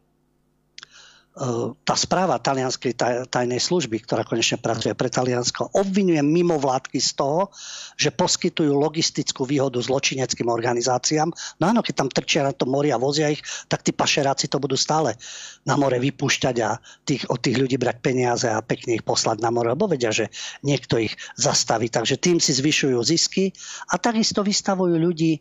[1.83, 2.95] tá správa talianskej
[3.27, 7.51] tajnej služby, ktorá konečne pracuje pre Taliansko, obvinuje mimovládky z toho,
[7.99, 11.35] že poskytujú logistickú výhodu zločineckým organizáciám.
[11.59, 14.63] No áno, keď tam trčia na to mori a vozia ich, tak tí pašeráci to
[14.63, 15.19] budú stále
[15.67, 19.51] na more vypúšťať a tých, od tých ľudí brať peniaze a pekne ich poslať na
[19.51, 20.31] more, lebo vedia, že
[20.63, 21.91] niekto ich zastaví.
[21.91, 23.51] Takže tým si zvyšujú zisky
[23.91, 25.41] a takisto vystavujú ľudí e,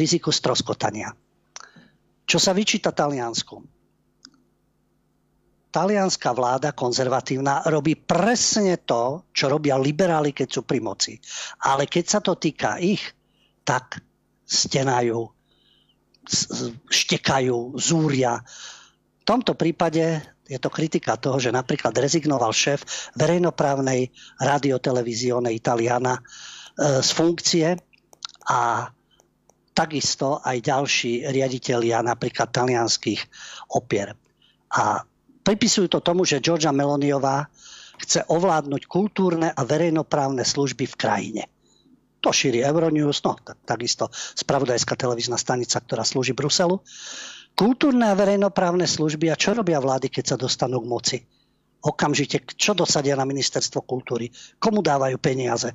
[0.00, 1.12] riziku stroskotania.
[2.24, 3.79] Čo sa vyčíta Taliansku?
[5.70, 11.14] Talianská vláda konzervatívna robí presne to, čo robia liberáli, keď sú pri moci.
[11.66, 13.02] Ale keď sa to týka ich,
[13.62, 14.02] tak
[14.44, 15.30] stenajú,
[16.90, 18.42] štekajú, zúria.
[19.22, 22.82] V tomto prípade je to kritika toho, že napríklad rezignoval šéf
[23.14, 24.10] verejnoprávnej
[24.42, 26.22] radiotelevízione Italiana e,
[26.98, 27.78] z funkcie
[28.50, 28.90] a
[29.70, 33.22] takisto aj ďalší riaditeľia napríklad talianských
[33.70, 34.18] opier.
[34.74, 35.06] A
[35.42, 37.48] pripisujú to tomu, že Georgia Meloniová
[38.00, 41.42] chce ovládnuť kultúrne a verejnoprávne služby v krajine.
[42.20, 46.80] To šíri Euronews, no tak, takisto spravodajská televízna stanica, ktorá slúži Bruselu.
[47.56, 51.18] Kultúrne a verejnoprávne služby a čo robia vlády, keď sa dostanú k moci?
[51.80, 54.28] Okamžite, čo dosadia na ministerstvo kultúry?
[54.60, 55.72] Komu dávajú peniaze?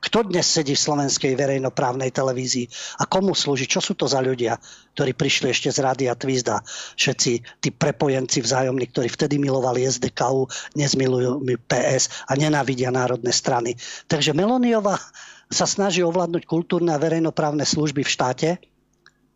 [0.00, 2.66] Kto dnes sedí v slovenskej verejnoprávnej televízii
[2.98, 3.68] a komu slúži?
[3.68, 4.56] Čo sú to za ľudia,
[4.96, 6.64] ktorí prišli ešte z Rádia Twizda?
[6.96, 13.76] Všetci tí prepojenci vzájomní, ktorí vtedy milovali SDKU, dnes milujú PS a nenávidia národné strany.
[14.08, 14.96] Takže Meloniova
[15.52, 18.48] sa snaží ovládnuť kultúrne a verejnoprávne služby v štáte,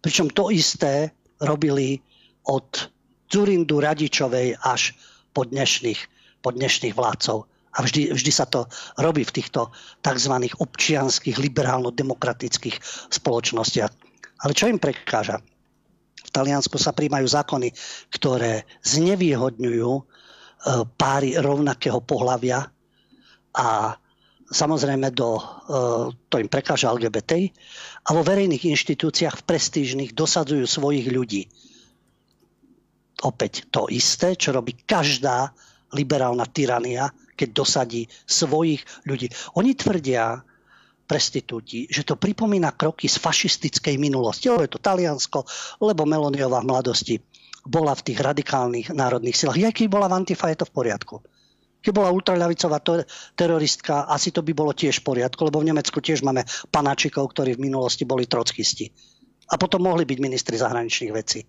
[0.01, 1.13] pričom to isté
[1.45, 2.01] robili
[2.49, 2.89] od
[3.29, 4.97] Zurindu Radičovej až
[5.37, 6.01] po dnešných,
[6.41, 7.53] po dnešných vládcov.
[7.75, 8.71] A vždy, vždy sa to
[9.03, 10.35] robí v týchto tzv.
[10.63, 12.77] občianských, liberálno-demokratických
[13.11, 13.93] spoločnostiach.
[14.47, 15.43] Ale čo im prekáža?
[16.25, 17.69] V Taliansku sa príjmajú zákony,
[18.15, 20.03] ktoré znevýhodňujú e,
[20.95, 22.71] páry rovnakého pohľavia
[23.55, 23.69] a
[24.51, 25.43] samozrejme do, e,
[26.31, 27.51] to im prekáža LGBT
[28.07, 31.49] a vo verejných inštitúciách v prestížnych dosadzujú svojich ľudí.
[33.25, 35.55] Opäť to isté, čo robí každá
[35.97, 39.31] liberálna tyrania, keď dosadí svojich ľudí.
[39.59, 40.43] Oni tvrdia,
[41.05, 44.49] prestitúti, že to pripomína kroky z fašistickej minulosti.
[44.49, 45.45] Lebo je to Taliansko,
[45.85, 47.15] lebo Meloniová v mladosti
[47.65, 49.61] bola v tých radikálnych národných silách.
[49.61, 51.17] Ja keď bola v Antifa, je to v poriadku.
[51.85, 52.81] Keď bola ultraľavicová
[53.37, 57.61] teroristka, asi to by bolo tiež v poriadku, lebo v Nemecku tiež máme panáčikov, ktorí
[57.61, 58.89] v minulosti boli trockisti.
[59.53, 61.45] A potom mohli byť ministri zahraničných vecí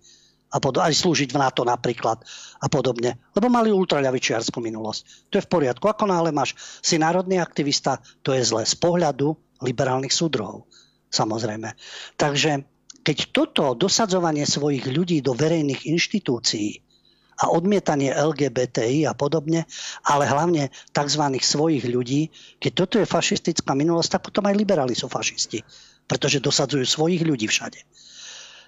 [0.56, 2.24] a pod, aj slúžiť v NATO napríklad
[2.56, 3.20] a podobne.
[3.36, 5.28] Lebo mali ultraľavičiarskú minulosť.
[5.28, 5.84] To je v poriadku.
[5.84, 10.64] Ako náhle máš si národný aktivista, to je zle z pohľadu liberálnych súdruhov.
[11.12, 11.76] Samozrejme.
[12.16, 12.64] Takže
[13.04, 16.82] keď toto dosadzovanie svojich ľudí do verejných inštitúcií
[17.36, 19.68] a odmietanie LGBTI a podobne,
[20.08, 21.22] ale hlavne tzv.
[21.36, 25.60] svojich ľudí, keď toto je fašistická minulosť, tak potom aj liberáli sú fašisti,
[26.08, 27.84] pretože dosadzujú svojich ľudí všade.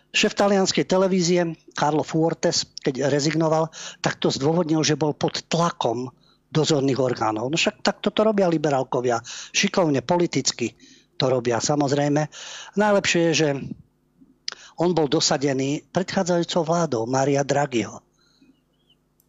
[0.09, 3.69] Šéf talianskej televízie Carlo Fuertes, keď rezignoval,
[4.01, 6.09] tak to zdôvodnil, že bol pod tlakom
[6.49, 7.53] dozorných orgánov.
[7.53, 9.21] No však takto to robia liberálkovia.
[9.53, 10.73] Šikovne, politicky
[11.21, 11.61] to robia.
[11.61, 12.25] Samozrejme,
[12.81, 13.49] najlepšie je, že
[14.79, 18.01] on bol dosadený predchádzajúcou vládou Maria Draghiho.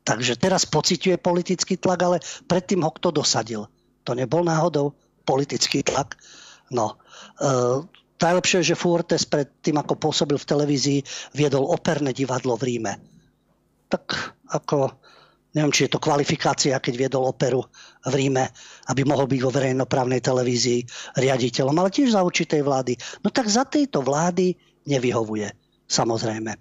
[0.05, 2.17] Takže teraz pociťuje politický tlak, ale
[2.47, 3.67] predtým ho kto dosadil?
[4.07, 4.95] To nebol náhodou
[5.27, 6.17] politický tlak?
[6.71, 6.97] No,
[7.37, 7.45] e,
[8.19, 10.99] Najlepšie že Fuertes pred tým, ako pôsobil v televízii,
[11.31, 12.93] viedol operné divadlo v Ríme.
[13.87, 14.05] Tak
[14.51, 14.99] ako,
[15.55, 17.63] neviem, či je to kvalifikácia, keď viedol operu
[18.03, 18.51] v Ríme,
[18.91, 20.83] aby mohol byť vo verejnoprávnej televízii
[21.15, 22.99] riaditeľom, ale tiež za určitej vlády.
[23.23, 24.51] No tak za tejto vlády
[24.83, 25.47] nevyhovuje,
[25.87, 26.59] samozrejme.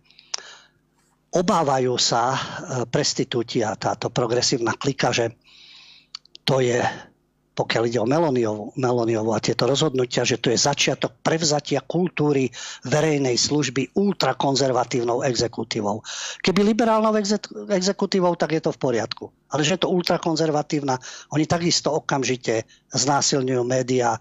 [1.28, 2.38] Obávajú sa e,
[2.88, 5.36] prestitúti a táto progresívna klika, že
[6.48, 6.80] to je
[7.58, 12.54] pokiaľ ide o Meloniovu, Meloniovu a tieto rozhodnutia, že to je začiatok prevzatia kultúry
[12.86, 16.06] verejnej služby ultrakonzervatívnou exekutívou.
[16.38, 17.10] Keby liberálnou
[17.74, 19.34] exekutívou, tak je to v poriadku.
[19.50, 21.02] Ale že je to ultrakonzervatívna,
[21.34, 22.62] oni takisto okamžite
[22.94, 24.20] znásilňujú médiá, e,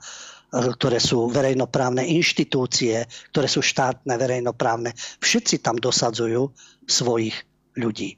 [0.74, 4.98] ktoré sú verejnoprávne inštitúcie, ktoré sú štátne, verejnoprávne.
[5.22, 6.58] Všetci tam dosadzujú
[6.90, 7.38] svojich
[7.78, 8.18] ľudí.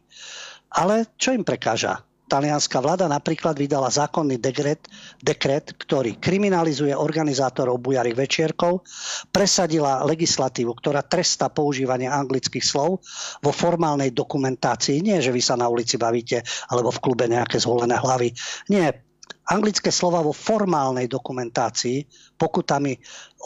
[0.72, 2.08] Ale čo im prekáža?
[2.30, 4.86] Talianská vláda napríklad vydala zákonný dekret,
[5.18, 8.86] dekret, ktorý kriminalizuje organizátorov bujarých večierkov,
[9.34, 13.02] presadila legislatívu, ktorá trestá používanie anglických slov
[13.42, 15.02] vo formálnej dokumentácii.
[15.02, 18.30] Nie, že vy sa na ulici bavíte alebo v klube nejaké zvolené hlavy.
[18.70, 19.10] Nie,
[19.50, 22.06] anglické slova vo formálnej dokumentácii
[22.38, 22.94] pokutami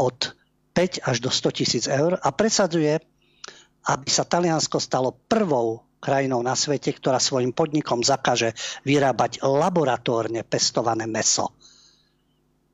[0.03, 0.35] od
[0.75, 3.12] 5 až do 100 tisíc eur a presadzuje,
[3.89, 8.51] aby sa Taliansko stalo prvou krajinou na svete, ktorá svojim podnikom zakaže
[8.83, 11.55] vyrábať laboratórne pestované meso.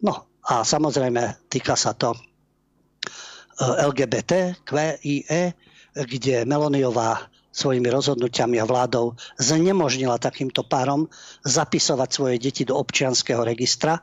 [0.02, 2.20] No a samozrejme týka sa to e,
[3.62, 5.54] LGBT, QIE,
[5.94, 11.10] kde Meloniová svojimi rozhodnutiami a vládou znemožnila takýmto párom
[11.44, 14.00] zapisovať svoje deti do občianského registra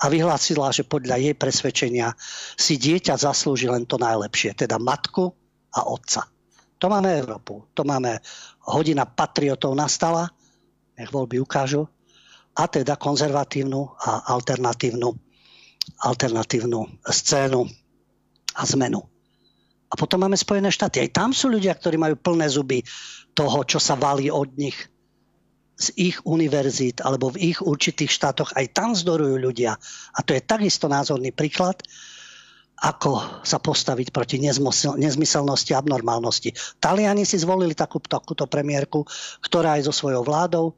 [0.00, 2.16] a vyhlásila, že podľa jej presvedčenia
[2.56, 5.32] si dieťa zaslúži len to najlepšie, teda matku
[5.70, 6.35] a otca.
[6.76, 8.20] To máme Európu, to máme
[8.68, 10.28] hodina patriotov nastala,
[10.96, 11.88] nech voľby ukážu,
[12.56, 15.12] a teda konzervatívnu a alternatívnu,
[16.04, 17.68] alternatívnu scénu
[18.56, 19.04] a zmenu.
[19.86, 21.04] A potom máme Spojené štáty.
[21.04, 22.80] Aj tam sú ľudia, ktorí majú plné zuby
[23.36, 24.76] toho, čo sa valí od nich
[25.76, 28.56] z ich univerzít alebo v ich určitých štátoch.
[28.56, 29.76] Aj tam zdorujú ľudia.
[30.16, 31.84] A to je takisto názorný príklad,
[32.76, 36.52] ako sa postaviť proti nezmyselnosti a abnormálnosti.
[36.76, 39.08] Taliani si zvolili takú, takúto premiérku,
[39.40, 40.76] ktorá aj so svojou vládou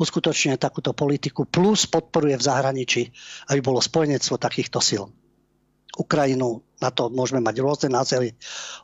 [0.00, 3.02] uskutočňuje takúto politiku, plus podporuje v zahraničí,
[3.52, 5.04] aby bolo spojenectvo takýchto sil.
[6.00, 8.32] Ukrajinu, na to môžeme mať rôzne názory.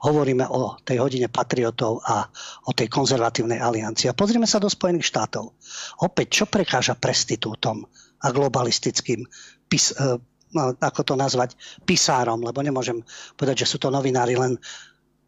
[0.04, 2.28] Hovoríme o tej hodine patriotov a
[2.68, 4.12] o tej konzervatívnej aliancii.
[4.12, 5.56] A pozrime sa do Spojených štátov.
[6.04, 7.88] Opäť, čo prekáža prestitútom
[8.20, 9.24] a globalistickým
[9.70, 13.02] pis, e, no, ako to nazvať, pisárom, lebo nemôžem
[13.34, 14.56] povedať, že sú to novinári, len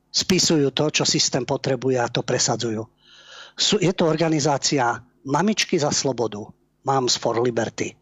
[0.08, 2.86] spisujú to, čo systém potrebuje a to presadzujú.
[3.58, 6.46] Sú, je to organizácia Mamičky za slobodu,
[6.86, 7.92] Moms for Liberty.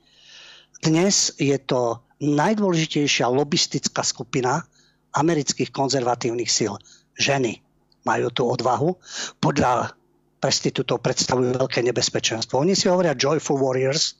[0.84, 4.62] Dnes je to najdôležitejšia lobistická skupina
[5.16, 6.76] amerických konzervatívnych síl.
[7.16, 7.64] Ženy
[8.04, 9.00] majú tú odvahu.
[9.40, 9.96] Podľa
[10.38, 12.60] prestitútov predstavujú veľké nebezpečenstvo.
[12.60, 14.14] Oni si hovoria Joyful Warriors,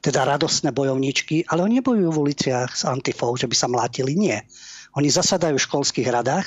[0.00, 4.14] teda radostné bojovníčky, ale oni nebojujú v uliciach s antifou, že by sa mlátili.
[4.14, 4.46] Nie.
[4.94, 6.46] Oni zasadajú v školských radách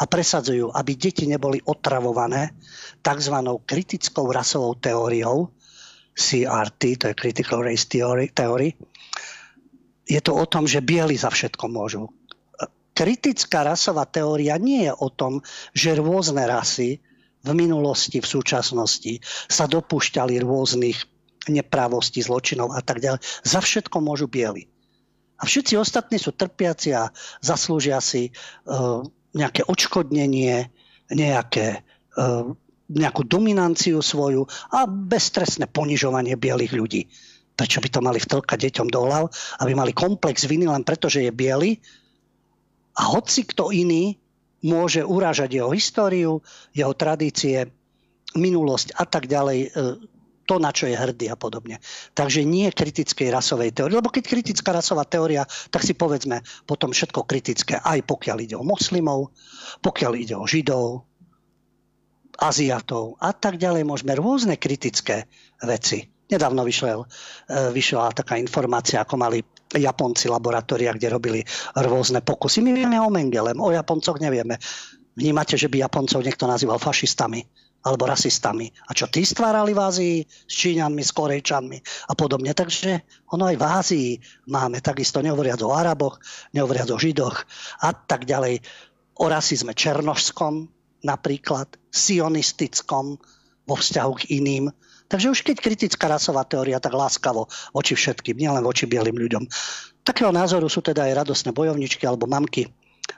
[0.00, 2.56] a presadzujú, aby deti neboli otravované
[3.04, 3.36] tzv.
[3.68, 5.52] kritickou rasovou teóriou,
[6.12, 8.76] CRT, to je Critical Race Theory, theory.
[10.04, 12.08] Je to o tom, že bieli za všetko môžu.
[12.92, 15.40] Kritická rasová teória nie je o tom,
[15.72, 17.00] že rôzne rasy
[17.42, 21.11] v minulosti, v súčasnosti sa dopúšťali rôznych
[21.50, 23.22] neprávosti, zločinov a tak ďalej.
[23.42, 24.70] Za všetko môžu bieli.
[25.42, 27.10] A všetci ostatní sú trpiaci a
[27.42, 29.02] zaslúžia si uh,
[29.34, 30.70] nejaké odškodnenie,
[31.10, 31.82] nejaké,
[32.14, 32.46] uh,
[32.86, 37.02] nejakú dominanciu svoju a bezstresné ponižovanie bielých ľudí.
[37.58, 39.24] Prečo by to mali vtlkať deťom do hlav,
[39.58, 41.82] aby mali komplex viny len preto, že je biely
[42.96, 44.20] a hoci kto iný
[44.62, 46.38] môže urážať jeho históriu,
[46.70, 47.66] jeho tradície,
[48.32, 49.68] minulosť a tak ďalej, e,
[50.44, 51.78] to, na čo je hrdý a podobne.
[52.12, 53.98] Takže nie kritickej rasovej teórie.
[53.98, 58.66] Lebo keď kritická rasová teória, tak si povedzme potom všetko kritické, aj pokiaľ ide o
[58.66, 59.30] moslimov,
[59.80, 61.06] pokiaľ ide o židov,
[62.42, 63.86] Aziatov a tak ďalej.
[63.86, 65.28] Môžeme rôzne kritické
[65.62, 66.08] veci.
[66.32, 67.04] Nedávno vyšla, e,
[67.70, 71.40] vyšla taká informácia, ako mali Japonci laboratória, kde robili
[71.76, 72.64] rôzne pokusy.
[72.64, 74.56] My vieme o Mengelem, o Japoncoch nevieme.
[75.12, 77.44] Vnímate, že by Japoncov niekto nazýval fašistami
[77.82, 78.70] alebo rasistami.
[78.88, 81.78] A čo tí stvárali v Ázii s Číňanmi, s Korejčanmi
[82.08, 82.54] a podobne.
[82.54, 83.02] Takže
[83.34, 84.10] ono aj v Ázii
[84.50, 86.22] máme takisto, nehovoriac o Araboch,
[86.54, 87.36] nehovoriac o Židoch
[87.82, 88.62] a tak ďalej.
[89.18, 90.70] O rasizme černožskom
[91.02, 93.18] napríklad, sionistickom
[93.66, 94.70] vo vzťahu k iným.
[95.10, 99.44] Takže už keď kritická rasová teória, tak láskavo voči všetkým, nielen voči bielým ľuďom.
[100.02, 102.72] Takého názoru sú teda aj radosné bojovničky alebo mamky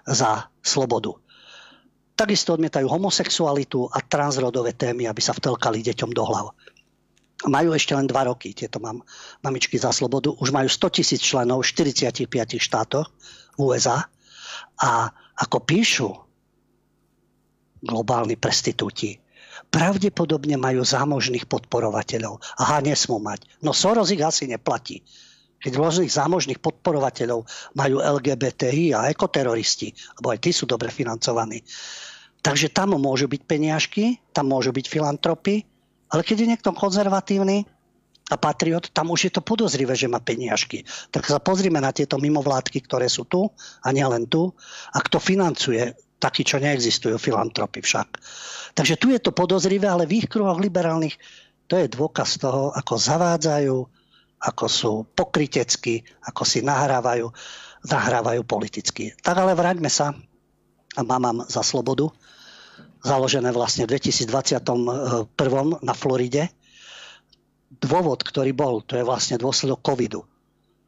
[0.05, 1.24] za slobodu.
[2.15, 6.47] Takisto odmietajú homosexualitu a transrodové témy, aby sa vtelkali deťom do hlav.
[7.45, 9.03] Majú ešte len dva roky tieto mam,
[9.43, 10.31] mamičky za slobodu.
[10.39, 12.31] Už majú 100 tisíc členov v 45
[12.62, 13.11] štátoch
[13.59, 14.07] v USA.
[14.79, 16.09] A ako píšu
[17.83, 19.19] globálni prestitúti,
[19.69, 22.41] pravdepodobne majú zámožných podporovateľov.
[22.62, 23.45] Aha, nesmú mať.
[23.61, 25.03] No Soros ich asi neplatí.
[25.61, 27.44] Keď rôznych zámožných podporovateľov
[27.76, 31.64] majú LGBTI a ekoteroristi, lebo aj tí sú dobre financovaní,
[32.44, 35.64] Takže tam môžu byť peniažky, tam môžu byť filantropy,
[36.12, 37.64] ale keď je niekto konzervatívny
[38.28, 40.84] a patriot, tam už je to podozrivé, že má peniažky.
[41.09, 43.48] Tak sa pozrime na tieto mimovládky, ktoré sú tu
[43.80, 44.52] a nielen tu
[44.92, 48.20] a kto financuje takí, čo neexistujú, filantropy však.
[48.76, 51.16] Takže tu je to podozrivé, ale v ich kruhoch liberálnych
[51.64, 53.76] to je dôkaz toho, ako zavádzajú,
[54.45, 57.32] ako sú pokrytecky, ako si nahrávajú,
[57.84, 59.16] zahrávajú politicky.
[59.24, 60.12] Tak ale vráťme sa
[60.95, 62.12] a mamám za slobodu
[63.05, 65.28] založené vlastne v 2021
[65.84, 66.49] na Floride.
[67.68, 70.24] Dôvod, ktorý bol, to je vlastne dôsledok covidu.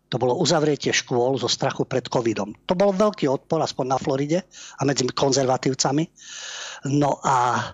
[0.09, 2.55] To bolo uzavretie škôl zo strachu pred covidom.
[2.71, 4.47] To bol veľký odpor, aspoň na Floride
[4.79, 6.09] a medzi konzervatívcami.
[6.95, 7.69] No a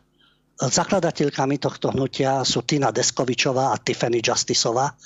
[0.57, 4.97] zakladateľkami tohto hnutia sú Tina Deskovičová a Tiffany Justisová.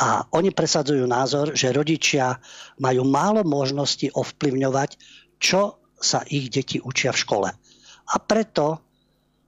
[0.00, 2.40] A oni presadzujú názor, že rodičia
[2.80, 4.96] majú málo možností ovplyvňovať,
[5.36, 7.48] čo sa ich deti učia v škole
[8.12, 8.82] a preto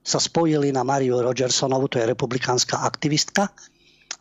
[0.05, 3.49] sa spojili na Mariu Rogersonovu, to je republikánska aktivistka,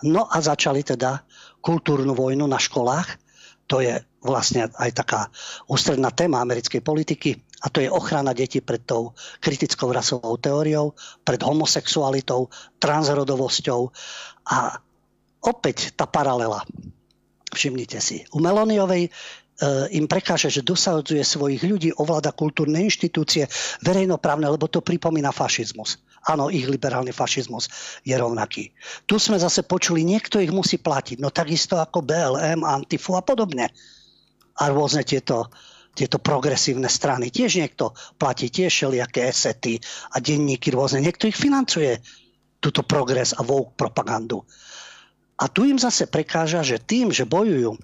[0.05, 1.25] no a začali teda
[1.61, 3.21] kultúrnu vojnu na školách.
[3.69, 5.21] To je vlastne aj taká
[5.69, 10.93] ústredná téma americkej politiky a to je ochrana detí pred tou kritickou rasovou teóriou,
[11.25, 13.89] pred homosexualitou, transrodovosťou
[14.53, 14.84] a
[15.45, 16.65] opäť tá paralela.
[17.55, 19.13] Všimnite si, u Meloniovej
[19.55, 23.47] E, im prekáža, že dosadzuje svojich ľudí, ovláda kultúrne inštitúcie,
[23.87, 26.03] verejnoprávne, lebo to pripomína fašizmus.
[26.27, 27.71] Áno, ich liberálny fašizmus
[28.03, 28.75] je rovnaký.
[29.07, 33.71] Tu sme zase počuli, niekto ich musí platiť, no takisto ako BLM, Antifu a podobne.
[34.59, 35.55] A rôzne tieto,
[35.95, 37.31] tieto progresívne strany.
[37.31, 39.79] Tiež niekto platí, tiež všelijaké esety
[40.11, 40.99] a denníky rôzne.
[40.99, 42.03] Niekto ich financuje,
[42.59, 44.43] túto progres a woke propagandu.
[45.35, 47.75] A tu im zase prekáža, že tým, že bojujú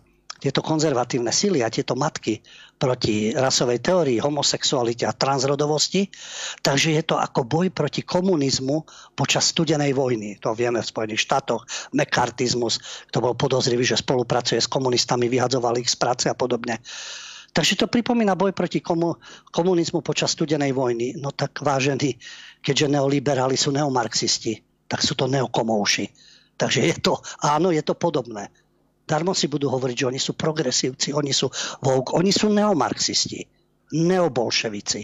[0.40, 2.40] tieto konzervatívne sily a tieto matky
[2.80, 6.08] proti rasovej teórii, homosexualite a transrodovosti.
[6.64, 10.40] Takže je to ako boj proti komunizmu počas studenej vojny.
[10.40, 11.68] To vieme v Spojených štátoch.
[11.92, 12.80] Mekartizmus,
[13.12, 16.80] kto bol podozrivý, že spolupracuje s komunistami, vyhadzoval ich z práce a podobne.
[17.52, 19.20] Takže to pripomína boj proti komu,
[19.52, 21.20] komunizmu počas studenej vojny.
[21.20, 22.16] No tak vážení,
[22.64, 26.29] keďže neoliberáli sú neomarxisti, tak sú to neokomouši.
[26.60, 28.52] Takže je to, áno, je to podobné.
[29.08, 31.48] Darmo si budú hovoriť, že oni sú progresívci, oni sú
[31.80, 33.48] vouk, oni sú neomarxisti,
[33.96, 35.00] neobolševici.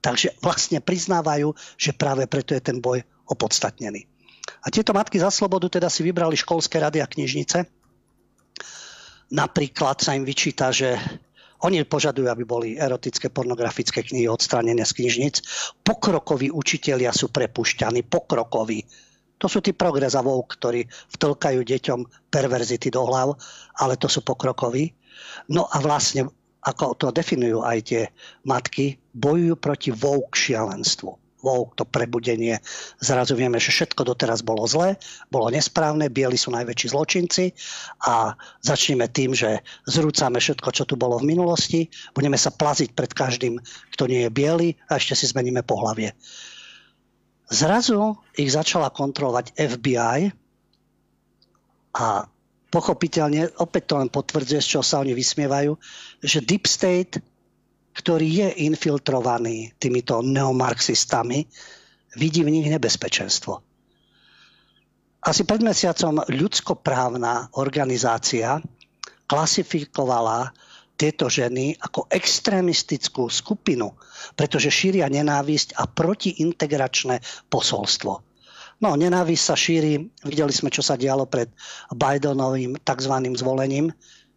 [0.00, 4.08] Takže vlastne priznávajú, že práve preto je ten boj opodstatnený.
[4.64, 7.68] A tieto matky za slobodu teda si vybrali školské rady a knižnice.
[9.32, 10.96] Napríklad sa im vyčíta, že
[11.64, 15.34] oni požadujú, aby boli erotické, pornografické knihy odstranené z knižnic.
[15.80, 18.84] Pokrokoví učitelia sú prepušťaní, pokrokoví.
[19.38, 20.86] To sú tí vouk, ktorí
[21.18, 23.34] vtlkajú deťom perverzity do hlav,
[23.82, 24.94] ale to sú pokrokoví.
[25.50, 26.30] No a vlastne,
[26.64, 28.02] ako to definujú aj tie
[28.46, 32.56] matky, bojujú proti vouk šialenstvu vouk, to prebudenie.
[32.96, 34.96] Zrazu vieme, že všetko doteraz bolo zlé,
[35.28, 37.52] bolo nesprávne, bieli sú najväčší zločinci
[38.08, 38.32] a
[38.64, 43.60] začneme tým, že zrúcame všetko, čo tu bolo v minulosti, budeme sa plaziť pred každým,
[43.92, 46.16] kto nie je biely a ešte si zmeníme pohlavie.
[47.48, 50.32] Zrazu ich začala kontrolovať FBI
[51.94, 52.26] a
[52.72, 55.76] pochopiteľne, opäť to len potvrdzuje, z čoho sa oni vysmievajú,
[56.24, 57.22] že Deep State,
[57.94, 61.46] ktorý je infiltrovaný týmito neomarxistami,
[62.18, 63.62] vidí v nich nebezpečenstvo.
[65.24, 68.60] Asi pred mesiacom ľudskoprávna organizácia
[69.24, 70.52] klasifikovala
[70.94, 73.94] tieto ženy ako extrémistickú skupinu,
[74.38, 77.18] pretože šíria nenávisť a protiintegračné
[77.50, 78.12] posolstvo.
[78.82, 81.50] No, nenávisť sa šíri, videli sme, čo sa dialo pred
[81.94, 83.14] Bidenovým tzv.
[83.38, 83.94] zvolením,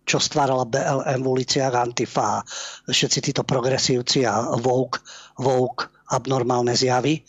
[0.07, 2.39] čo stvárala BLM v uliciach Antifa,
[2.87, 5.03] všetci títo progresívci a Vogue,
[5.35, 7.19] Vogue abnormálne zjavy.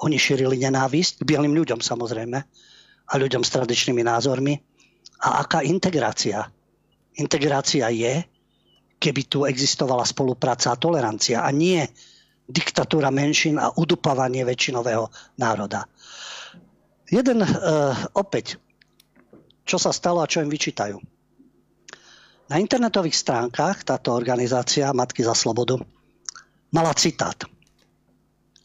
[0.00, 2.38] Oni šírili nenávisť k bielým ľuďom samozrejme
[3.06, 4.56] a ľuďom s tradičnými názormi.
[5.28, 6.48] A aká integrácia?
[7.20, 8.24] Integrácia je,
[8.96, 11.84] keby tu existovala spolupráca a tolerancia a nie
[12.46, 15.90] diktatúra menšín a udupávanie väčšinového národa.
[17.10, 17.48] Jeden e,
[18.14, 18.58] opäť,
[19.66, 20.98] čo sa stalo a čo im vyčítajú.
[22.46, 25.82] Na internetových stránkach táto organizácia Matky za slobodu
[26.70, 27.42] mala citát.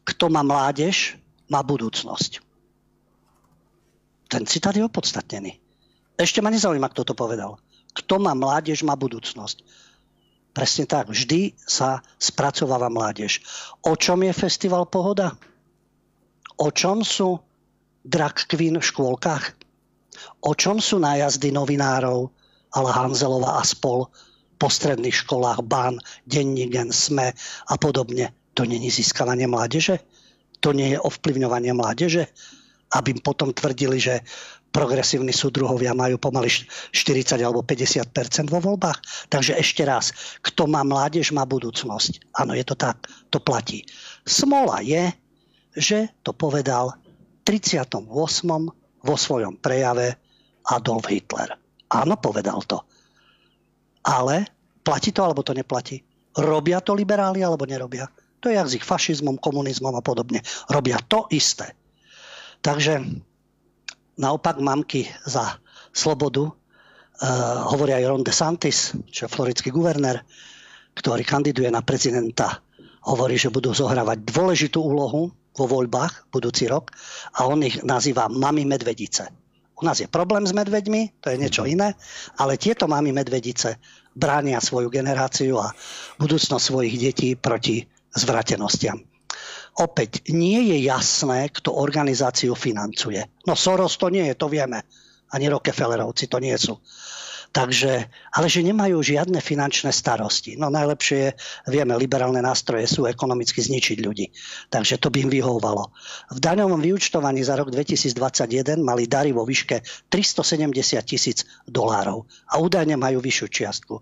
[0.06, 1.18] Kto má mládež,
[1.50, 2.42] má budúcnosť.
[4.30, 5.58] Ten citát je opodstatnený.
[6.16, 7.58] Ešte ma nezaujíma, kto to povedal.
[7.98, 9.66] Kto má mládež, má budúcnosť.
[10.52, 11.08] Presne tak.
[11.08, 13.40] Vždy sa spracováva mládež.
[13.88, 15.36] O čom je festival Pohoda?
[16.60, 17.40] O čom sú
[18.04, 19.56] drag queen v škôlkach?
[20.44, 22.30] O čom sú nájazdy novinárov
[22.72, 24.08] ale Hanzelova a spol
[24.56, 27.34] po stredných školách, BAN, Dennígen, SME
[27.68, 28.32] a podobne.
[28.54, 30.00] To není získavanie mládeže?
[30.62, 32.30] To nie je ovplyvňovanie mládeže?
[32.94, 34.22] Aby potom tvrdili, že
[34.72, 39.28] progresívni súdruhovia majú pomaly 40 alebo 50% vo voľbách.
[39.28, 42.32] Takže ešte raz, kto má mládež, má budúcnosť.
[42.40, 43.84] Áno, je to tak, to platí.
[44.24, 45.12] Smola je,
[45.76, 46.96] že to povedal
[47.44, 48.00] 38.
[49.02, 50.16] vo svojom prejave
[50.72, 51.52] Adolf Hitler.
[51.92, 52.80] Áno, povedal to.
[54.08, 54.48] Ale
[54.82, 56.00] platí to alebo to neplatí?
[56.32, 58.08] Robia to liberáli alebo nerobia?
[58.42, 60.42] To je jak s ich fašizmom, komunizmom a podobne.
[60.72, 61.78] Robia to isté.
[62.66, 63.22] Takže
[64.18, 65.60] naopak mamky za
[65.92, 66.54] slobodu uh,
[67.72, 70.24] hovoria aj Ron DeSantis, čo je floridský guvernér,
[70.96, 72.60] ktorý kandiduje na prezidenta,
[73.08, 76.92] hovorí, že budú zohrávať dôležitú úlohu vo voľbách budúci rok
[77.36, 79.28] a on ich nazýva mami medvedice.
[79.82, 81.98] U nás je problém s medveďmi, to je niečo iné,
[82.38, 83.82] ale tieto máme medvedice
[84.14, 85.74] bránia svoju generáciu a
[86.22, 87.82] budúcnosť svojich detí proti
[88.14, 89.02] zvratenostiam.
[89.80, 93.24] Opäť, nie je jasné, kto organizáciu financuje.
[93.48, 94.84] No Soros to nie je, to vieme.
[95.32, 96.76] Ani Rockefellerovci to nie sú.
[97.52, 100.56] Takže, ale že nemajú žiadne finančné starosti.
[100.56, 101.32] No najlepšie je,
[101.68, 104.32] vieme, liberálne nástroje sú ekonomicky zničiť ľudí.
[104.72, 105.92] Takže to by im vyhovovalo.
[106.32, 112.96] V daňovom vyučtovaní za rok 2021 mali dary vo výške 370 tisíc dolárov a údajne
[112.96, 114.00] majú vyššiu čiastku.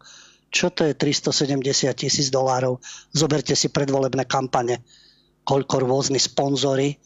[0.54, 2.78] Čo to je 370 tisíc dolárov?
[3.14, 4.86] Zoberte si predvolebné kampane,
[5.44, 7.00] koľko rôzni sponzory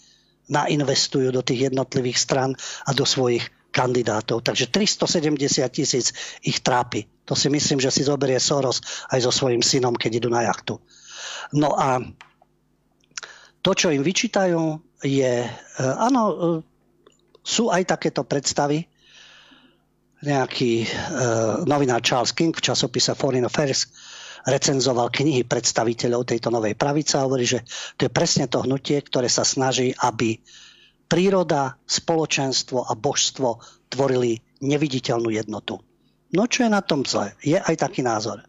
[0.51, 2.51] nainvestujú do tých jednotlivých stran
[2.83, 4.45] a do svojich kandidátov.
[4.45, 6.13] Takže 370 tisíc
[6.45, 7.09] ich trápi.
[7.25, 10.77] To si myslím, že si zoberie Soros aj so svojím synom, keď idú na jachtu.
[11.55, 12.03] No a
[13.63, 16.35] to, čo im vyčítajú, je, e, áno, e,
[17.43, 18.87] sú aj takéto predstavy.
[20.23, 23.91] Nejaký uh, novinár Charles King v časopise Foreign Affairs
[24.43, 27.63] recenzoval knihy predstaviteľov tejto novej pravice a hovorí, že
[27.95, 30.39] to je presne to hnutie, ktoré sa snaží, aby
[31.07, 35.79] príroda, spoločenstvo a božstvo tvorili neviditeľnú jednotu.
[36.33, 37.37] No čo je na tom zle?
[37.45, 38.41] Je aj taký názor.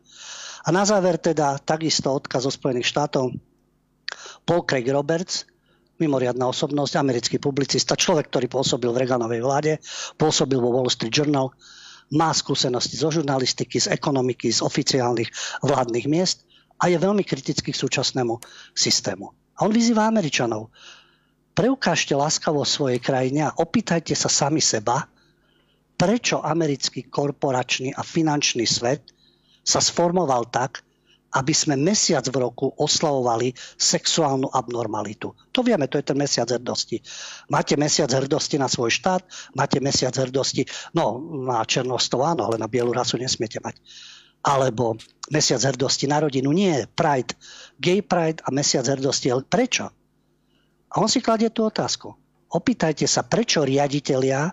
[0.65, 3.37] A na záver teda takisto odkaz zo Spojených štátov.
[4.49, 5.45] Paul Craig Roberts,
[6.01, 9.73] mimoriadná osobnosť, americký publicista, človek, ktorý pôsobil v Reaganovej vláde,
[10.17, 11.53] pôsobil vo Wall Street Journal,
[12.13, 15.33] má skúsenosti zo žurnalistiky, z ekonomiky, z oficiálnych
[15.65, 16.45] vládnych miest
[16.77, 18.37] a je veľmi kritický k súčasnému
[18.77, 19.33] systému.
[19.57, 20.69] A on vyzýva Američanov,
[21.57, 25.09] preukážte láskavo svojej krajine a opýtajte sa sami seba,
[25.95, 29.09] prečo americký korporačný a finančný svet
[29.65, 30.84] sa sformoval tak,
[31.35, 35.35] aby sme mesiac v roku oslavovali sexuálnu abnormalitu.
[35.51, 37.03] To vieme, to je ten mesiac hrdosti.
[37.51, 39.27] Máte mesiac hrdosti na svoj štát,
[39.59, 40.63] máte mesiac hrdosti,
[40.95, 43.83] no na černostov áno, ale na bielu rasu nesmiete mať.
[44.47, 44.95] Alebo
[45.35, 47.35] mesiac hrdosti na rodinu, nie, Pride,
[47.83, 49.35] Gay Pride a mesiac hrdosti.
[49.51, 49.91] Prečo?
[50.95, 52.15] A on si kladie tú otázku.
[52.55, 54.47] Opýtajte sa, prečo riaditeľia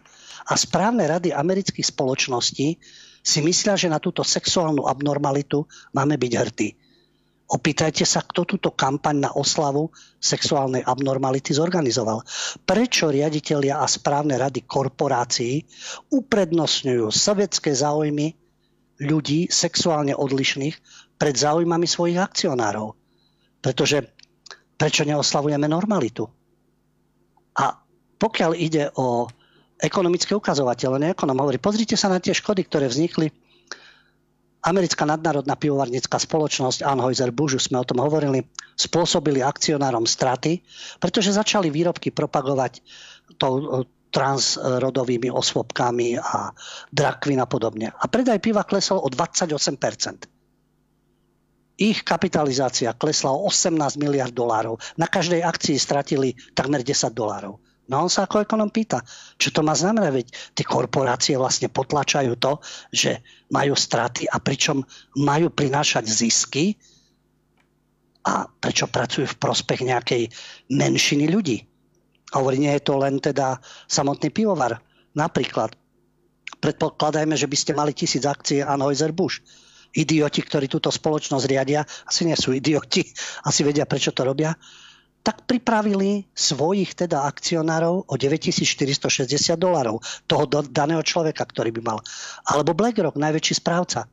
[0.50, 2.82] a správne rady amerických spoločností
[3.22, 6.70] si myslia, že na túto sexuálnu abnormalitu máme byť hrdí.
[7.52, 9.92] Opýtajte sa, kto túto kampaň na oslavu
[10.24, 12.24] sexuálnej abnormality zorganizoval.
[12.64, 15.68] Prečo riaditeľia a správne rady korporácií
[16.16, 18.40] uprednostňujú sovietské záujmy
[19.04, 20.76] ľudí sexuálne odlišných
[21.20, 22.96] pred záujmami svojich akcionárov?
[23.60, 24.16] Pretože
[24.80, 26.32] prečo neoslavujeme normalitu?
[27.60, 27.84] A
[28.16, 29.28] pokiaľ ide o
[29.82, 33.34] ekonomické ukazovatele, ekonom hovorí, pozrite sa na tie škody, ktoré vznikli.
[34.62, 38.46] Americká nadnárodná pivovarnická spoločnosť Anheuser-Busch, sme o tom hovorili,
[38.78, 40.62] spôsobili akcionárom straty,
[41.02, 42.86] pretože začali výrobky propagovať
[43.42, 43.82] tou
[44.12, 46.54] transrodovými osvobkami a
[46.94, 47.90] drakvin a podobne.
[47.90, 50.30] A predaj piva klesol o 28%.
[51.82, 54.78] ich kapitalizácia klesla o 18 miliard dolárov.
[55.02, 57.58] Na každej akcii stratili takmer 10 dolárov.
[57.92, 59.04] No on sa ako ekonom pýta,
[59.36, 63.20] čo to má znamená, veď tie korporácie vlastne potlačajú to, že
[63.52, 64.80] majú straty a pričom
[65.20, 66.80] majú prinášať zisky
[68.24, 70.24] a prečo pracujú v prospech nejakej
[70.72, 71.68] menšiny ľudí.
[72.32, 73.60] Hovorí, nie je to len teda
[73.92, 74.80] samotný pivovar.
[75.12, 75.76] Napríklad,
[76.64, 79.44] predpokladajme, že by ste mali tisíc akcií Anheuser-Busch.
[79.92, 83.04] Idioti, ktorí túto spoločnosť riadia, asi nie sú idioti,
[83.52, 84.56] asi vedia, prečo to robia,
[85.22, 92.00] tak pripravili svojich teda akcionárov o 9460 dolarov toho daného človeka, ktorý by mal.
[92.50, 94.10] Alebo BlackRock, najväčší správca.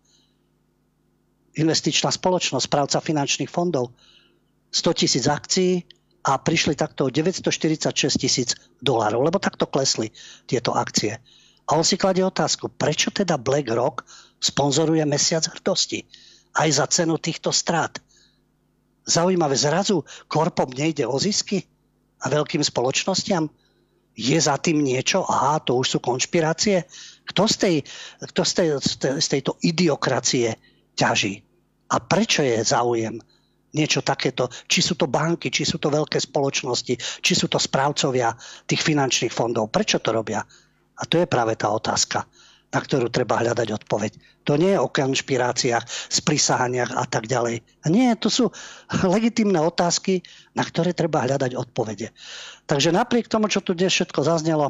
[1.56, 3.96] Investičná spoločnosť, správca finančných fondov.
[4.68, 5.80] 100 tisíc akcií
[6.28, 8.52] a prišli takto o 946 tisíc
[8.84, 10.12] dolarov, lebo takto klesli
[10.44, 11.16] tieto akcie.
[11.68, 14.04] A on si kladie otázku, prečo teda BlackRock
[14.40, 16.04] sponzoruje mesiac hrdosti
[16.52, 17.96] aj za cenu týchto strát
[19.08, 21.64] Zaujímavé, zrazu korpom nejde o zisky
[22.20, 23.48] a veľkým spoločnostiam?
[24.18, 25.24] Je za tým niečo?
[25.24, 26.84] Aha, to už sú konšpirácie.
[27.24, 27.76] Kto z, tej,
[28.20, 28.68] kto z, tej,
[29.16, 30.58] z tejto idiokracie
[30.92, 31.40] ťaží?
[31.88, 33.16] A prečo je záujem
[33.72, 34.52] niečo takéto?
[34.68, 38.34] Či sú to banky, či sú to veľké spoločnosti, či sú to správcovia
[38.68, 39.72] tých finančných fondov.
[39.72, 40.42] Prečo to robia?
[40.98, 42.26] A to je práve tá otázka
[42.68, 44.12] na ktorú treba hľadať odpoveď.
[44.44, 47.64] To nie je o konšpiráciách, sprisahaniach a tak ďalej.
[47.88, 48.52] Nie, to sú
[49.16, 50.20] legitimné otázky,
[50.52, 52.12] na ktoré treba hľadať odpovede.
[52.68, 54.68] Takže napriek tomu, čo tu dnes všetko zaznelo,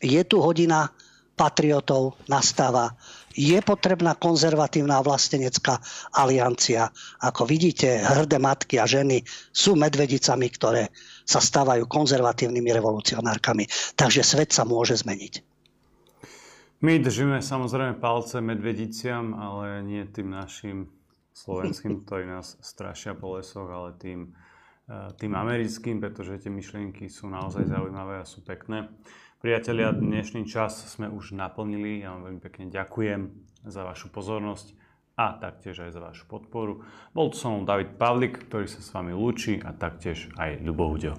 [0.00, 0.88] je tu hodina
[1.36, 2.92] patriotov, nastáva.
[3.32, 5.80] Je potrebná konzervatívna vlastenecká
[6.12, 6.92] aliancia.
[7.24, 10.92] Ako vidíte, hrdé matky a ženy sú medvedicami, ktoré
[11.24, 13.64] sa stávajú konzervatívnymi revolucionárkami.
[13.96, 15.51] Takže svet sa môže zmeniť.
[16.82, 20.90] My držíme samozrejme palce medvediciam, ale nie tým našim
[21.30, 24.34] slovenským, ktorí nás strašia po lesoch, ale tým,
[24.90, 28.90] e, tým americkým, pretože tie myšlienky sú naozaj zaujímavé a sú pekné.
[29.38, 32.02] Priatelia, dnešný čas sme už naplnili.
[32.02, 33.30] Ja vám veľmi pekne ďakujem
[33.62, 34.74] za vašu pozornosť
[35.14, 36.82] a taktiež aj za vašu podporu.
[37.14, 41.14] Bol to som David Pavlik, ktorý sa s vami lúči a taktiež aj Ľubo Hudio.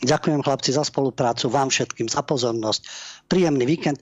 [0.00, 2.88] Ďakujem chlapci za spoluprácu, vám všetkým za pozornosť.
[3.28, 4.00] Príjemný víkend.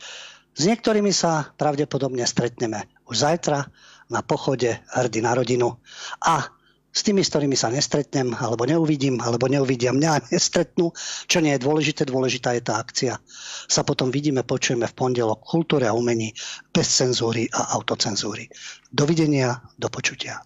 [0.54, 3.66] S niektorými sa pravdepodobne stretneme už zajtra
[4.06, 5.82] na pochode hrdý na rodinu
[6.22, 6.46] a
[6.94, 10.94] s tými, s ktorými sa nestretnem, alebo neuvidím, alebo neuvidia mňa nestretnú,
[11.26, 13.18] čo nie je dôležité, dôležitá je tá akcia.
[13.66, 16.30] Sa potom vidíme, počujeme v pondelok kultúre a umení
[16.70, 18.46] bez cenzúry a autocenzúry.
[18.94, 20.38] Dovidenia, do počutia.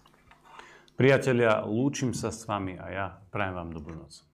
[0.97, 4.25] Priatelia, lúčim sa s vami a ja prajem vám dobrú noc.